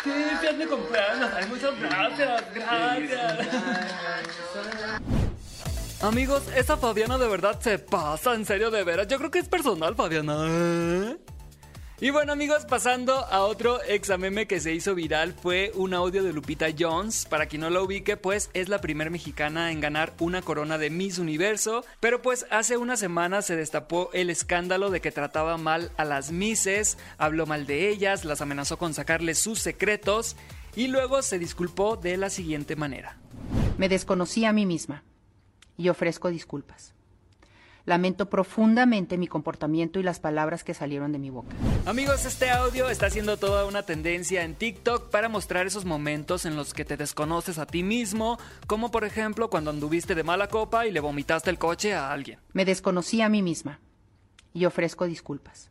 Sí, 0.05 0.11
es 0.47 0.57
mi 0.57 0.65
cumpleaños. 0.67 1.31
Ay, 1.35 1.47
muchas 1.47 1.79
gracias. 1.79 2.43
Gracias. 2.53 3.47
Amigos, 5.99 6.43
esa 6.55 6.77
Fabiana 6.77 7.17
de 7.17 7.27
verdad 7.27 7.59
se 7.59 7.79
pasa, 7.79 8.35
en 8.35 8.45
serio, 8.45 8.69
de 8.69 8.83
veras. 8.83 9.07
Yo 9.07 9.17
creo 9.17 9.31
que 9.31 9.39
es 9.39 9.49
personal, 9.49 9.95
Fabiana. 9.95 11.17
Y 12.01 12.09
bueno 12.09 12.33
amigos, 12.33 12.65
pasando 12.65 13.13
a 13.13 13.45
otro 13.45 13.81
exameme 13.83 14.47
que 14.47 14.59
se 14.59 14.73
hizo 14.73 14.95
viral 14.95 15.33
fue 15.33 15.71
un 15.75 15.93
audio 15.93 16.23
de 16.23 16.33
Lupita 16.33 16.67
Jones. 16.77 17.25
Para 17.25 17.45
quien 17.45 17.61
no 17.61 17.69
lo 17.69 17.85
ubique, 17.85 18.17
pues 18.17 18.49
es 18.53 18.67
la 18.67 18.81
primera 18.81 19.09
mexicana 19.09 19.71
en 19.71 19.79
ganar 19.79 20.13
una 20.19 20.41
corona 20.41 20.77
de 20.77 20.89
Miss 20.89 21.19
Universo. 21.19 21.85
Pero 22.01 22.21
pues 22.21 22.47
hace 22.51 22.75
una 22.75 22.97
semana 22.97 23.41
se 23.41 23.55
destapó 23.55 24.09
el 24.11 24.29
escándalo 24.29 24.89
de 24.89 24.99
que 24.99 25.13
trataba 25.13 25.57
mal 25.57 25.89
a 25.95 26.03
las 26.03 26.33
Misses, 26.33 26.97
habló 27.17 27.45
mal 27.45 27.65
de 27.65 27.87
ellas, 27.87 28.25
las 28.25 28.41
amenazó 28.41 28.77
con 28.77 28.93
sacarles 28.93 29.39
sus 29.39 29.59
secretos 29.59 30.35
y 30.75 30.87
luego 30.87 31.21
se 31.21 31.39
disculpó 31.39 31.95
de 31.95 32.17
la 32.17 32.29
siguiente 32.29 32.75
manera. 32.75 33.17
Me 33.77 33.87
desconocí 33.87 34.43
a 34.43 34.51
mí 34.51 34.65
misma 34.65 35.05
y 35.77 35.87
ofrezco 35.87 36.29
disculpas. 36.29 36.94
Lamento 37.85 38.31
profundamente 38.31 39.15
mi 39.17 39.27
comportamiento 39.27 39.99
y 39.99 40.03
las 40.03 40.19
palabras 40.19 40.63
que 40.63 40.73
salieron 40.73 41.11
de 41.11 41.19
mi 41.19 41.29
boca. 41.29 41.55
Amigos, 41.85 42.25
este 42.25 42.49
audio 42.49 42.89
está 42.89 43.11
siendo 43.11 43.37
toda 43.37 43.65
una 43.65 43.83
tendencia 43.83 44.43
en 44.43 44.55
TikTok 44.55 45.11
para 45.11 45.29
mostrar 45.29 45.67
esos 45.67 45.85
momentos 45.85 46.45
en 46.45 46.55
los 46.55 46.73
que 46.73 46.83
te 46.83 46.97
desconoces 46.97 47.59
a 47.59 47.67
ti 47.67 47.83
mismo, 47.83 48.39
como 48.65 48.89
por 48.89 49.03
ejemplo 49.05 49.51
cuando 49.51 49.69
anduviste 49.69 50.15
de 50.15 50.23
mala 50.23 50.47
copa 50.47 50.87
y 50.87 50.91
le 50.91 50.99
vomitaste 50.99 51.51
el 51.51 51.59
coche 51.59 51.93
a 51.93 52.11
alguien. 52.11 52.39
Me 52.53 52.65
desconocí 52.65 53.21
a 53.21 53.29
mí 53.29 53.43
misma 53.43 53.79
y 54.51 54.65
ofrezco 54.65 55.05
disculpas. 55.05 55.69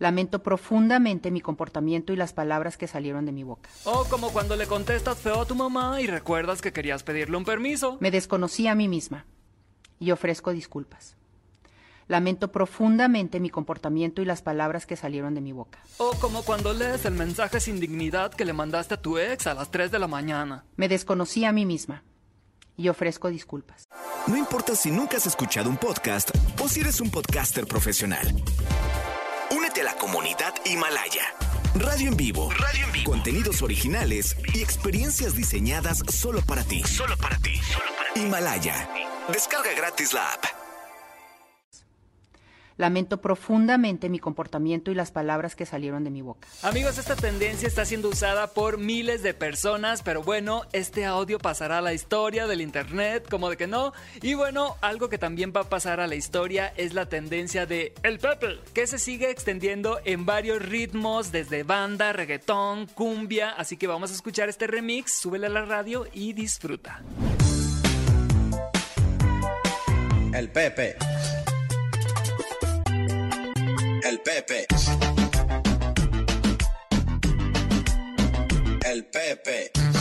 Lamento 0.00 0.42
profundamente 0.42 1.30
mi 1.30 1.40
comportamiento 1.40 2.12
y 2.12 2.16
las 2.16 2.32
palabras 2.32 2.76
que 2.76 2.88
salieron 2.88 3.26
de 3.26 3.30
mi 3.30 3.44
boca. 3.44 3.70
O 3.84 4.04
como 4.10 4.32
cuando 4.32 4.56
le 4.56 4.66
contestas 4.66 5.18
feo 5.18 5.42
a 5.42 5.46
tu 5.46 5.54
mamá 5.54 6.00
y 6.00 6.08
recuerdas 6.08 6.60
que 6.60 6.72
querías 6.72 7.04
pedirle 7.04 7.36
un 7.36 7.44
permiso. 7.44 7.98
Me 8.00 8.10
desconocí 8.10 8.66
a 8.66 8.74
mí 8.74 8.88
misma 8.88 9.24
y 10.02 10.10
ofrezco 10.10 10.52
disculpas. 10.52 11.16
Lamento 12.08 12.50
profundamente 12.50 13.38
mi 13.38 13.50
comportamiento 13.50 14.20
y 14.20 14.24
las 14.24 14.42
palabras 14.42 14.84
que 14.84 14.96
salieron 14.96 15.34
de 15.34 15.40
mi 15.40 15.52
boca. 15.52 15.78
O 15.98 16.10
como 16.20 16.42
cuando 16.42 16.72
lees 16.72 17.04
el 17.04 17.14
mensaje 17.14 17.60
sin 17.60 17.78
dignidad 17.78 18.34
que 18.34 18.44
le 18.44 18.52
mandaste 18.52 18.94
a 18.94 19.00
tu 19.00 19.16
ex 19.18 19.46
a 19.46 19.54
las 19.54 19.70
3 19.70 19.92
de 19.92 20.00
la 20.00 20.08
mañana. 20.08 20.64
Me 20.74 20.88
desconocí 20.88 21.44
a 21.44 21.52
mí 21.52 21.64
misma 21.64 22.02
y 22.76 22.88
ofrezco 22.88 23.28
disculpas. 23.28 23.84
No 24.26 24.36
importa 24.36 24.74
si 24.74 24.90
nunca 24.90 25.18
has 25.18 25.26
escuchado 25.26 25.70
un 25.70 25.76
podcast 25.76 26.30
o 26.60 26.68
si 26.68 26.80
eres 26.80 27.00
un 27.00 27.10
podcaster 27.10 27.64
profesional. 27.66 28.26
Únete 29.56 29.82
a 29.82 29.84
la 29.84 29.94
comunidad 29.94 30.52
Himalaya. 30.66 31.22
Radio 31.76 32.08
en 32.08 32.16
vivo. 32.16 32.50
Radio 32.50 32.86
en 32.86 32.92
vivo. 32.92 33.12
Contenidos 33.12 33.62
originales 33.62 34.36
y 34.52 34.62
experiencias 34.62 35.36
diseñadas 35.36 36.02
solo 36.08 36.42
para 36.42 36.64
ti. 36.64 36.82
Solo 36.82 37.16
para 37.16 37.38
ti. 37.38 37.56
Solo 37.58 37.86
para 37.96 38.12
ti. 38.12 38.20
Himalaya. 38.20 38.88
Descarga 39.28 39.72
gratis 39.76 40.12
la 40.12 40.32
app. 40.32 40.44
Lamento 42.76 43.20
profundamente 43.20 44.08
mi 44.08 44.18
comportamiento 44.18 44.90
y 44.90 44.94
las 44.96 45.12
palabras 45.12 45.54
que 45.54 45.64
salieron 45.64 46.02
de 46.02 46.10
mi 46.10 46.22
boca. 46.22 46.48
Amigos, 46.62 46.98
esta 46.98 47.14
tendencia 47.14 47.68
está 47.68 47.84
siendo 47.84 48.08
usada 48.08 48.48
por 48.48 48.78
miles 48.78 49.22
de 49.22 49.34
personas, 49.34 50.02
pero 50.02 50.22
bueno, 50.22 50.62
este 50.72 51.04
audio 51.04 51.38
pasará 51.38 51.78
a 51.78 51.82
la 51.82 51.92
historia 51.92 52.48
del 52.48 52.60
internet, 52.60 53.28
como 53.30 53.48
de 53.50 53.56
que 53.56 53.68
no. 53.68 53.92
Y 54.22 54.34
bueno, 54.34 54.76
algo 54.80 55.08
que 55.08 55.18
también 55.18 55.52
va 55.54 55.60
a 55.60 55.68
pasar 55.68 56.00
a 56.00 56.08
la 56.08 56.16
historia 56.16 56.72
es 56.76 56.92
la 56.92 57.06
tendencia 57.06 57.64
de 57.64 57.94
El 58.02 58.18
Pepe, 58.18 58.58
que 58.74 58.88
se 58.88 58.98
sigue 58.98 59.30
extendiendo 59.30 60.00
en 60.04 60.26
varios 60.26 60.60
ritmos, 60.60 61.30
desde 61.30 61.62
banda, 61.62 62.12
reggaetón, 62.12 62.86
cumbia. 62.86 63.50
Así 63.50 63.76
que 63.76 63.86
vamos 63.86 64.10
a 64.10 64.14
escuchar 64.14 64.48
este 64.48 64.66
remix, 64.66 65.12
súbele 65.12 65.46
a 65.46 65.50
la 65.50 65.64
radio 65.64 66.08
y 66.12 66.32
disfruta. 66.32 67.02
El 70.32 70.48
Pepe. 70.48 70.96
El 74.02 74.20
Pepe. 74.20 74.66
El 78.84 79.04
Pepe. 79.04 79.91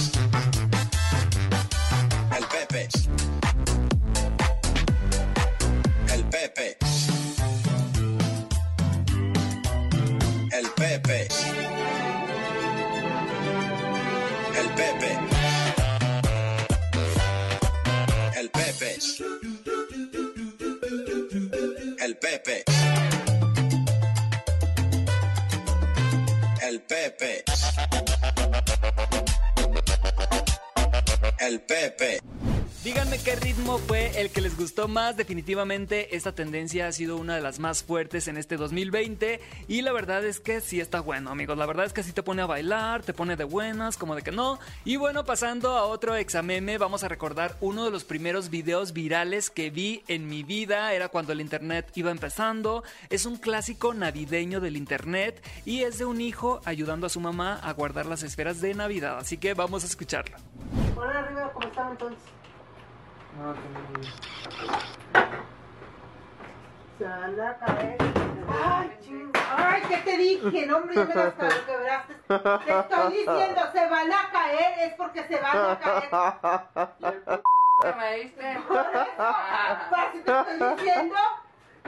Qué 33.31 33.37
ritmo 33.37 33.77
fue 33.77 34.19
el 34.19 34.29
que 34.29 34.41
les 34.41 34.57
gustó 34.57 34.89
más. 34.89 35.15
Definitivamente 35.15 36.17
esta 36.17 36.33
tendencia 36.33 36.87
ha 36.87 36.91
sido 36.91 37.15
una 37.15 37.35
de 37.35 37.41
las 37.41 37.59
más 37.59 37.81
fuertes 37.81 38.27
en 38.27 38.35
este 38.35 38.57
2020 38.57 39.39
y 39.69 39.81
la 39.83 39.93
verdad 39.93 40.25
es 40.25 40.41
que 40.41 40.59
sí 40.59 40.81
está 40.81 40.99
bueno, 40.99 41.29
amigos. 41.29 41.57
La 41.57 41.65
verdad 41.65 41.85
es 41.85 41.93
que 41.93 42.03
sí 42.03 42.11
te 42.11 42.23
pone 42.23 42.41
a 42.41 42.45
bailar, 42.45 43.03
te 43.03 43.13
pone 43.13 43.37
de 43.37 43.45
buenas, 43.45 43.95
como 43.95 44.15
de 44.15 44.21
que 44.21 44.31
no. 44.31 44.59
Y 44.83 44.97
bueno, 44.97 45.23
pasando 45.23 45.77
a 45.77 45.83
otro 45.83 46.15
exameme, 46.15 46.77
vamos 46.77 47.03
a 47.03 47.07
recordar 47.07 47.55
uno 47.61 47.85
de 47.85 47.91
los 47.91 48.03
primeros 48.03 48.49
videos 48.49 48.91
virales 48.91 49.49
que 49.49 49.69
vi 49.69 50.03
en 50.07 50.27
mi 50.27 50.43
vida. 50.43 50.91
Era 50.93 51.07
cuando 51.07 51.31
el 51.31 51.39
internet 51.39 51.89
iba 51.95 52.11
empezando. 52.11 52.83
Es 53.09 53.25
un 53.25 53.37
clásico 53.37 53.93
navideño 53.93 54.59
del 54.59 54.75
internet 54.75 55.41
y 55.63 55.83
es 55.83 55.99
de 55.99 56.05
un 56.05 56.19
hijo 56.19 56.59
ayudando 56.65 57.07
a 57.07 57.09
su 57.09 57.21
mamá 57.21 57.59
a 57.63 57.71
guardar 57.71 58.07
las 58.07 58.23
esferas 58.23 58.59
de 58.59 58.73
Navidad. 58.73 59.19
Así 59.19 59.37
que 59.37 59.53
vamos 59.53 59.83
a 59.83 59.87
escucharlo. 59.87 60.35
Hola 60.97 61.19
arriba, 61.19 61.51
¿cómo 61.53 61.67
están 61.67 61.91
entonces? 61.91 62.40
Se 66.97 67.03
van 67.05 67.39
a 67.39 67.57
caer. 67.57 67.97
Ay, 68.63 68.97
ching- 69.01 69.31
Ay, 69.57 69.81
¿qué 69.89 69.97
te 69.97 70.17
dije? 70.17 70.65
No, 70.67 70.77
hombre, 70.77 70.95
ya 70.95 71.05
me 71.05 71.15
las 71.15 71.33
quebraste. 71.33 72.13
Te 72.65 72.79
estoy 72.79 73.13
diciendo, 73.13 73.61
se 73.73 73.89
van 73.89 74.11
a 74.11 74.29
caer, 74.31 74.79
es 74.79 74.93
porque 74.95 75.23
se 75.23 75.39
van 75.39 75.57
a 75.71 75.79
caer. 75.79 76.09
¿Me 77.97 78.15
diste? 78.17 78.59
Por 78.67 78.77
eso, 78.77 79.11
así 79.17 80.19
te 80.23 80.31
estoy 80.31 80.75
diciendo. 80.75 81.15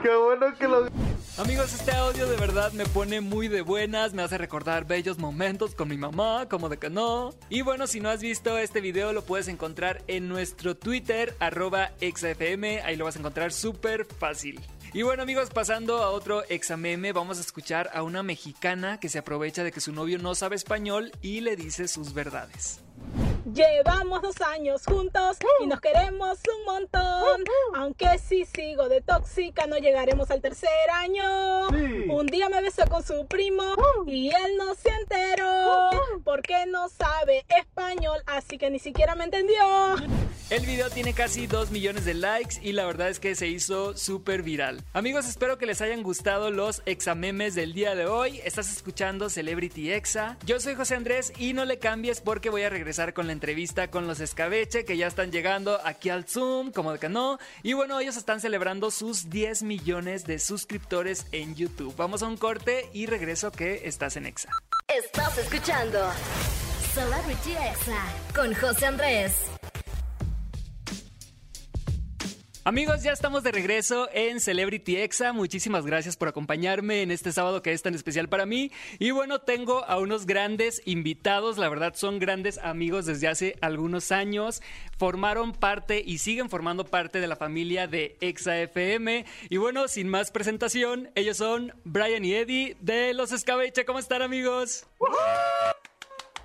Qué 0.02 0.16
bueno 0.16 0.54
que 0.58 0.68
lo... 0.68 0.88
Amigos, 1.36 1.74
este 1.74 1.90
audio 1.90 2.28
de 2.28 2.36
verdad 2.36 2.70
me 2.74 2.86
pone 2.86 3.20
muy 3.20 3.48
de 3.48 3.60
buenas, 3.60 4.14
me 4.14 4.22
hace 4.22 4.38
recordar 4.38 4.86
bellos 4.86 5.18
momentos 5.18 5.74
con 5.74 5.88
mi 5.88 5.96
mamá, 5.96 6.48
como 6.48 6.68
de 6.68 6.76
que 6.76 6.90
no. 6.90 7.34
Y 7.48 7.62
bueno, 7.62 7.88
si 7.88 7.98
no 7.98 8.08
has 8.08 8.20
visto 8.20 8.56
este 8.56 8.80
video, 8.80 9.12
lo 9.12 9.24
puedes 9.24 9.48
encontrar 9.48 10.04
en 10.06 10.28
nuestro 10.28 10.76
Twitter, 10.76 11.34
arroba 11.40 11.90
XFM, 11.98 12.82
ahí 12.82 12.94
lo 12.94 13.04
vas 13.04 13.16
a 13.16 13.18
encontrar 13.18 13.52
súper 13.52 14.04
fácil. 14.06 14.60
Y 14.92 15.02
bueno 15.02 15.24
amigos, 15.24 15.50
pasando 15.50 16.04
a 16.04 16.10
otro 16.10 16.44
exameme, 16.48 17.12
vamos 17.12 17.38
a 17.38 17.40
escuchar 17.40 17.90
a 17.92 18.04
una 18.04 18.22
mexicana 18.22 19.00
que 19.00 19.08
se 19.08 19.18
aprovecha 19.18 19.64
de 19.64 19.72
que 19.72 19.80
su 19.80 19.92
novio 19.92 20.18
no 20.20 20.36
sabe 20.36 20.54
español 20.54 21.10
y 21.20 21.40
le 21.40 21.56
dice 21.56 21.88
sus 21.88 22.14
verdades. 22.14 22.78
Llevamos 23.52 24.22
dos 24.22 24.40
años 24.40 24.82
juntos 24.86 25.36
y 25.62 25.66
nos 25.66 25.78
queremos 25.80 26.38
un 26.48 26.64
montón. 26.64 27.44
Aunque 27.74 28.18
si 28.18 28.46
sigo 28.46 28.88
de 28.88 29.02
tóxica, 29.02 29.66
no 29.66 29.76
llegaremos 29.76 30.30
al 30.30 30.40
tercer 30.40 30.70
año. 30.94 31.68
Un 31.68 32.26
día 32.26 32.48
me 32.48 32.62
besó 32.62 32.86
con 32.88 33.02
su 33.02 33.26
primo 33.26 33.62
y 34.06 34.28
él 34.28 34.56
no 34.56 34.74
se 34.74 34.88
enteró. 34.88 35.90
Porque 36.24 36.64
no 36.66 36.88
sabe 36.88 37.44
español, 37.54 38.18
así 38.26 38.56
que 38.56 38.70
ni 38.70 38.78
siquiera 38.78 39.14
me 39.14 39.24
entendió. 39.24 39.56
El 40.50 40.66
video 40.66 40.90
tiene 40.90 41.14
casi 41.14 41.46
2 41.46 41.70
millones 41.70 42.04
de 42.04 42.14
likes 42.14 42.56
y 42.62 42.72
la 42.72 42.84
verdad 42.84 43.08
es 43.08 43.18
que 43.18 43.34
se 43.34 43.48
hizo 43.48 43.96
súper 43.96 44.42
viral. 44.42 44.82
Amigos, 44.92 45.26
espero 45.26 45.58
que 45.58 45.66
les 45.66 45.80
hayan 45.80 46.02
gustado 46.02 46.50
los 46.50 46.82
examemes 46.86 47.54
del 47.54 47.72
día 47.72 47.94
de 47.94 48.06
hoy. 48.06 48.40
Estás 48.44 48.70
escuchando 48.70 49.30
Celebrity 49.30 49.92
Exa. 49.92 50.36
Yo 50.44 50.60
soy 50.60 50.74
José 50.74 50.94
Andrés 50.94 51.32
y 51.38 51.54
no 51.54 51.64
le 51.64 51.78
cambies 51.78 52.20
porque 52.20 52.50
voy 52.50 52.62
a 52.62 52.70
regresar 52.70 53.14
con 53.14 53.26
la 53.26 53.33
entrevista 53.34 53.90
con 53.90 54.06
los 54.06 54.20
escabeche 54.20 54.86
que 54.86 54.96
ya 54.96 55.06
están 55.06 55.30
llegando 55.30 55.78
aquí 55.84 56.08
al 56.08 56.24
Zoom, 56.24 56.72
como 56.72 56.92
de 56.92 56.98
que 56.98 57.10
no. 57.10 57.38
Y 57.62 57.74
bueno, 57.74 58.00
ellos 58.00 58.16
están 58.16 58.40
celebrando 58.40 58.90
sus 58.90 59.28
10 59.28 59.62
millones 59.64 60.24
de 60.24 60.38
suscriptores 60.38 61.26
en 61.32 61.54
YouTube. 61.54 61.94
Vamos 61.96 62.22
a 62.22 62.28
un 62.28 62.38
corte 62.38 62.88
y 62.94 63.06
regreso 63.06 63.52
que 63.52 63.86
estás 63.86 64.16
en 64.16 64.24
Exa. 64.26 64.48
Estás 64.88 65.36
escuchando 65.38 65.98
Celebrity 66.94 67.52
Exa 67.52 68.06
con 68.34 68.54
José 68.54 68.86
Andrés. 68.86 69.34
Amigos, 72.66 73.02
ya 73.02 73.12
estamos 73.12 73.42
de 73.42 73.52
regreso 73.52 74.08
en 74.14 74.40
Celebrity 74.40 74.96
Exa. 74.96 75.34
Muchísimas 75.34 75.84
gracias 75.84 76.16
por 76.16 76.28
acompañarme 76.28 77.02
en 77.02 77.10
este 77.10 77.30
sábado 77.30 77.60
que 77.60 77.72
es 77.72 77.82
tan 77.82 77.94
especial 77.94 78.30
para 78.30 78.46
mí. 78.46 78.72
Y 78.98 79.10
bueno, 79.10 79.42
tengo 79.42 79.84
a 79.84 79.98
unos 79.98 80.24
grandes 80.24 80.80
invitados. 80.86 81.58
La 81.58 81.68
verdad, 81.68 81.92
son 81.94 82.18
grandes 82.18 82.56
amigos 82.56 83.04
desde 83.04 83.28
hace 83.28 83.58
algunos 83.60 84.12
años. 84.12 84.62
Formaron 84.96 85.52
parte 85.52 86.02
y 86.06 86.16
siguen 86.16 86.48
formando 86.48 86.86
parte 86.86 87.20
de 87.20 87.26
la 87.26 87.36
familia 87.36 87.86
de 87.86 88.16
Exa 88.22 88.58
FM. 88.58 89.26
Y 89.50 89.58
bueno, 89.58 89.86
sin 89.86 90.08
más 90.08 90.30
presentación, 90.30 91.10
ellos 91.16 91.36
son 91.36 91.74
Brian 91.84 92.24
y 92.24 92.32
Eddie 92.32 92.78
de 92.80 93.12
Los 93.12 93.32
Escabeche. 93.32 93.84
¿Cómo 93.84 93.98
están, 93.98 94.22
amigos? 94.22 94.86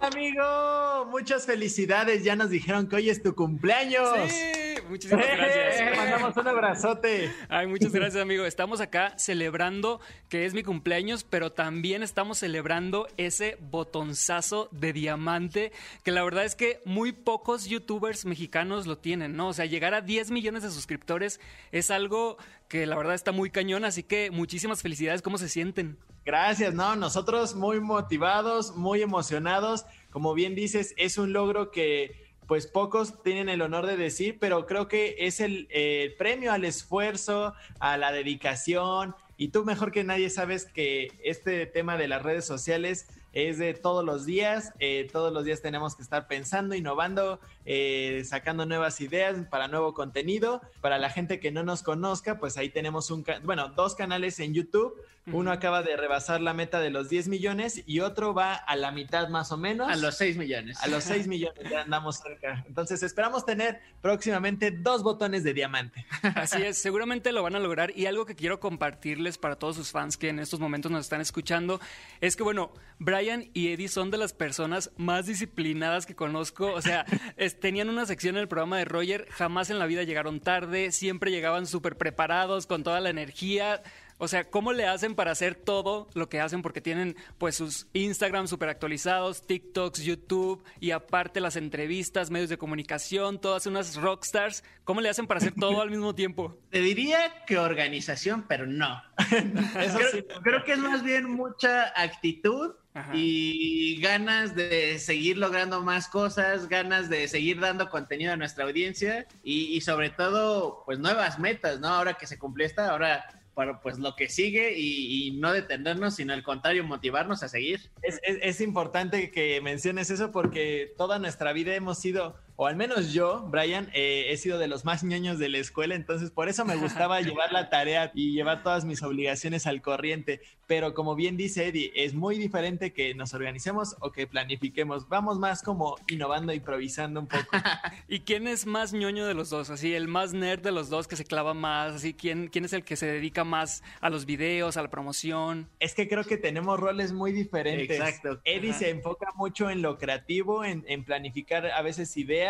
Amigo, 0.01 1.07
muchas 1.11 1.45
felicidades. 1.45 2.25
Ya 2.25 2.35
nos 2.35 2.49
dijeron 2.49 2.89
que 2.89 2.97
hoy 2.97 3.09
es 3.09 3.23
tu 3.23 3.35
cumpleaños. 3.35 4.09
Sí, 4.29 4.58
muchísimas 4.89 5.25
gracias. 5.37 5.79
Eh, 5.79 5.93
mandamos 5.95 6.35
un 6.35 6.47
abrazote. 6.47 7.31
Ay, 7.47 7.67
muchas 7.67 7.91
gracias, 7.91 8.21
amigo. 8.21 8.45
Estamos 8.45 8.81
acá 8.81 9.13
celebrando 9.17 9.99
que 10.27 10.45
es 10.45 10.53
mi 10.53 10.63
cumpleaños, 10.63 11.23
pero 11.23 11.51
también 11.51 12.03
estamos 12.03 12.39
celebrando 12.39 13.07
ese 13.17 13.57
botonzazo 13.61 14.69
de 14.71 14.93
diamante, 14.93 15.71
que 16.03 16.11
la 16.11 16.23
verdad 16.23 16.45
es 16.45 16.55
que 16.55 16.81
muy 16.85 17.11
pocos 17.11 17.67
youtubers 17.67 18.25
mexicanos 18.25 18.87
lo 18.87 18.97
tienen, 18.97 19.35
¿no? 19.35 19.49
O 19.49 19.53
sea, 19.53 19.65
llegar 19.65 19.93
a 19.93 20.01
10 20.01 20.31
millones 20.31 20.63
de 20.63 20.71
suscriptores 20.71 21.39
es 21.71 21.91
algo 21.91 22.37
que 22.67 22.85
la 22.85 22.95
verdad 22.97 23.15
está 23.15 23.31
muy 23.31 23.49
cañón, 23.49 23.85
así 23.85 24.03
que 24.03 24.31
muchísimas 24.31 24.81
felicidades. 24.81 25.21
¿Cómo 25.21 25.37
se 25.37 25.49
sienten? 25.49 25.97
Gracias, 26.25 26.73
no, 26.73 26.95
nosotros 26.95 27.55
muy 27.55 27.79
motivados, 27.79 28.75
muy 28.75 29.01
emocionados. 29.01 29.85
Como 30.11 30.33
bien 30.33 30.53
dices, 30.53 30.93
es 30.97 31.17
un 31.17 31.33
logro 31.33 31.71
que 31.71 32.28
pues 32.49 32.65
pocos 32.65 33.21
tienen 33.21 33.47
el 33.47 33.61
honor 33.61 33.85
de 33.85 33.95
decir, 33.95 34.39
pero 34.39 34.65
creo 34.65 34.87
que 34.87 35.15
es 35.19 35.39
el, 35.39 35.67
eh, 35.69 36.15
premio 36.17 36.51
al 36.51 36.65
esfuerzo, 36.65 37.53
a 37.79 37.95
la 37.95 38.11
dedicación. 38.11 39.15
Y 39.37 39.49
tú 39.49 39.65
mejor 39.65 39.91
que 39.91 40.03
nadie 40.03 40.31
sabes 40.31 40.65
que 40.65 41.11
este 41.23 41.67
tema 41.67 41.95
de 41.95 42.07
las 42.07 42.23
redes 42.23 42.45
sociales 42.45 43.07
es 43.33 43.59
de 43.59 43.75
todos 43.75 44.03
los 44.03 44.25
días, 44.25 44.73
eh, 44.79 45.07
todos 45.11 45.31
los 45.31 45.45
días 45.45 45.61
tenemos 45.61 45.95
que 45.95 46.01
estar 46.01 46.27
pensando, 46.27 46.73
innovando, 46.73 47.39
eh, 47.65 48.23
sacando 48.25 48.65
nuevas 48.65 48.99
ideas 48.99 49.37
para 49.51 49.67
nuevo 49.67 49.93
contenido. 49.93 50.59
Para 50.81 50.97
la 50.97 51.11
gente 51.11 51.39
que 51.39 51.51
no 51.51 51.61
nos 51.61 51.83
conozca, 51.83 52.39
pues 52.39 52.57
ahí 52.57 52.69
tenemos 52.69 53.11
un, 53.11 53.23
bueno, 53.43 53.69
dos 53.69 53.93
canales 53.93 54.39
en 54.39 54.55
YouTube. 54.55 54.95
Uno 55.31 55.51
acaba 55.51 55.83
de 55.83 55.95
rebasar 55.95 56.41
la 56.41 56.53
meta 56.53 56.79
de 56.79 56.89
los 56.89 57.09
10 57.09 57.27
millones 57.27 57.83
y 57.85 57.99
otro 57.99 58.33
va 58.33 58.53
a 58.53 58.75
la 58.75 58.91
mitad 58.91 59.29
más 59.29 59.51
o 59.51 59.57
menos. 59.57 59.89
A 59.89 59.95
los 59.95 60.15
6 60.17 60.37
millones. 60.37 60.81
A 60.81 60.87
los 60.87 61.03
6 61.03 61.27
millones 61.27 61.69
ya 61.69 61.81
andamos 61.81 62.17
cerca. 62.17 62.63
Entonces 62.67 63.03
esperamos 63.03 63.45
tener 63.45 63.81
próximamente 64.01 64.71
dos 64.71 65.03
botones 65.03 65.43
de 65.43 65.53
diamante. 65.53 66.05
Así 66.35 66.61
es, 66.61 66.77
seguramente 66.77 67.31
lo 67.31 67.43
van 67.43 67.55
a 67.55 67.59
lograr 67.59 67.91
y 67.95 68.05
algo 68.05 68.25
que 68.25 68.35
quiero 68.35 68.59
compartirles 68.59 69.37
para 69.37 69.55
todos 69.55 69.75
sus 69.75 69.91
fans 69.91 70.17
que 70.17 70.29
en 70.29 70.39
estos 70.39 70.59
momentos 70.59 70.91
nos 70.91 71.01
están 71.01 71.21
escuchando 71.21 71.79
es 72.21 72.35
que 72.35 72.43
bueno, 72.43 72.71
Brian 72.99 73.49
y 73.53 73.69
Eddie 73.69 73.87
son 73.87 74.11
de 74.11 74.17
las 74.17 74.33
personas 74.33 74.91
más 74.97 75.25
disciplinadas 75.25 76.05
que 76.05 76.15
conozco, 76.15 76.73
o 76.73 76.81
sea, 76.81 77.05
es, 77.37 77.59
tenían 77.59 77.89
una 77.89 78.05
sección 78.05 78.35
en 78.35 78.41
el 78.41 78.47
programa 78.47 78.77
de 78.77 78.85
Roger, 78.85 79.27
jamás 79.31 79.69
en 79.69 79.79
la 79.79 79.85
vida 79.85 80.03
llegaron 80.03 80.39
tarde, 80.39 80.91
siempre 80.91 81.31
llegaban 81.31 81.65
súper 81.65 81.97
preparados 81.97 82.67
con 82.67 82.83
toda 82.83 82.99
la 82.99 83.09
energía. 83.09 83.81
O 84.21 84.27
sea, 84.27 84.49
¿cómo 84.49 84.73
le 84.73 84.85
hacen 84.85 85.15
para 85.15 85.31
hacer 85.31 85.55
todo 85.55 86.09
lo 86.13 86.27
que 86.27 86.41
hacen? 86.41 86.61
Porque 86.61 86.81
tienen 86.81 87.15
pues 87.37 87.55
sus 87.55 87.87
Instagram 87.93 88.49
súper 88.49 88.67
actualizados, 88.67 89.47
TikToks, 89.47 90.03
YouTube 90.03 90.61
y 90.81 90.91
aparte 90.91 91.39
las 91.39 91.55
entrevistas, 91.55 92.29
medios 92.29 92.49
de 92.49 92.57
comunicación, 92.57 93.39
todas 93.39 93.65
unas 93.65 93.95
rockstars. 93.95 94.65
¿Cómo 94.83 94.99
le 94.99 95.07
hacen 95.07 95.25
para 95.25 95.37
hacer 95.37 95.53
todo 95.53 95.81
al 95.81 95.89
mismo 95.89 96.13
tiempo? 96.13 96.59
Te 96.69 96.81
diría 96.81 97.45
que 97.47 97.57
organización, 97.57 98.43
pero 98.45 98.67
no. 98.67 99.01
Eso 99.79 99.97
creo, 99.97 100.11
sí. 100.11 100.25
creo 100.43 100.63
que 100.65 100.73
es 100.73 100.79
más 100.79 101.01
bien 101.01 101.23
mucha 101.23 101.93
actitud 101.95 102.73
Ajá. 102.93 103.13
y 103.15 104.01
ganas 104.01 104.53
de 104.53 104.99
seguir 104.99 105.37
logrando 105.37 105.81
más 105.81 106.09
cosas, 106.09 106.67
ganas 106.67 107.09
de 107.09 107.29
seguir 107.29 107.61
dando 107.61 107.89
contenido 107.89 108.33
a 108.33 108.35
nuestra 108.35 108.65
audiencia 108.65 109.27
y, 109.43 109.77
y 109.77 109.79
sobre 109.79 110.09
todo, 110.09 110.83
pues 110.85 110.99
nuevas 110.99 111.39
metas, 111.39 111.79
¿no? 111.79 111.87
Ahora 111.87 112.15
que 112.15 112.27
se 112.27 112.37
cumplió 112.37 112.65
esta, 112.65 112.89
ahora 112.89 113.38
para 113.59 113.81
pues 113.81 113.99
lo 113.99 114.15
que 114.15 114.29
sigue 114.29 114.73
y, 114.77 115.31
no 115.31 115.51
detenernos, 115.51 116.15
sino 116.15 116.31
al 116.33 116.43
contrario, 116.43 116.85
motivarnos 116.85 117.43
a 117.43 117.49
seguir. 117.49 117.91
Es- 118.01 118.21
es 118.23 118.61
importante 118.61 119.31
que 119.31 119.59
menciones 119.59 120.09
eso 120.11 120.31
porque 120.31 120.93
toda 120.97 121.19
nuestra 121.19 121.51
vida 121.51 121.75
hemos 121.75 121.99
sido, 121.99 122.37
o 122.61 122.67
al 122.67 122.75
menos 122.75 123.13
yo, 123.13 123.47
Brian, 123.47 123.89
eh, 123.93 124.25
he 124.31 124.35
sido 124.35 124.59
de 124.59 124.67
los 124.67 124.83
más 124.83 125.01
ñoños 125.01 125.39
de 125.39 125.47
la 125.47 125.59
escuela, 125.59 125.95
entonces 125.95 126.29
por 126.29 126.49
eso 126.49 126.65
me 126.65 126.75
gustaba 126.75 127.21
llevar 127.21 127.53
la 127.53 127.69
tarea 127.69 128.11
y 128.13 128.33
llevar 128.33 128.63
todas 128.63 128.83
mis 128.83 129.01
obligaciones 129.01 129.65
al 129.65 129.81
corriente. 129.81 130.41
Pero 130.67 130.93
como 130.93 131.15
bien 131.15 131.37
dice 131.37 131.67
Eddie, 131.67 131.93
es 131.95 132.13
muy 132.13 132.37
diferente 132.37 132.91
que 132.91 133.15
nos 133.15 133.33
organicemos 133.33 133.95
o 134.01 134.11
que 134.11 134.27
planifiquemos. 134.27 135.07
Vamos 135.07 135.39
más 135.39 135.63
como 135.63 135.95
innovando, 136.09 136.51
improvisando 136.51 137.21
un 137.21 137.27
poco. 137.27 137.47
¿Y 138.09 138.19
quién 138.19 138.45
es 138.45 138.65
más 138.65 138.91
ñoño 138.91 139.25
de 139.25 139.33
los 139.33 139.49
dos? 139.49 139.69
Así, 139.69 139.95
el 139.95 140.09
más 140.09 140.33
nerd 140.33 140.61
de 140.61 140.73
los 140.73 140.89
dos 140.89 141.07
que 141.07 141.15
se 141.15 141.23
clava 141.23 141.53
más, 141.53 141.93
así, 141.93 142.13
¿quién, 142.13 142.49
quién 142.49 142.65
es 142.65 142.73
el 142.73 142.83
que 142.83 142.97
se 142.97 143.05
dedica 143.05 143.45
más 143.45 143.83
a 144.01 144.09
los 144.09 144.25
videos, 144.25 144.75
a 144.75 144.81
la 144.81 144.89
promoción? 144.89 145.69
Es 145.79 145.95
que 145.95 146.09
creo 146.09 146.25
que 146.25 146.35
tenemos 146.35 146.77
roles 146.77 147.13
muy 147.13 147.31
diferentes. 147.31 147.97
Exacto. 147.97 148.41
Eddie 148.43 148.71
Ajá. 148.71 148.79
se 148.79 148.89
enfoca 148.89 149.31
mucho 149.37 149.69
en 149.69 149.81
lo 149.81 149.97
creativo, 149.97 150.65
en, 150.65 150.83
en 150.89 151.05
planificar 151.05 151.71
a 151.71 151.81
veces 151.81 152.15
ideas, 152.17 152.48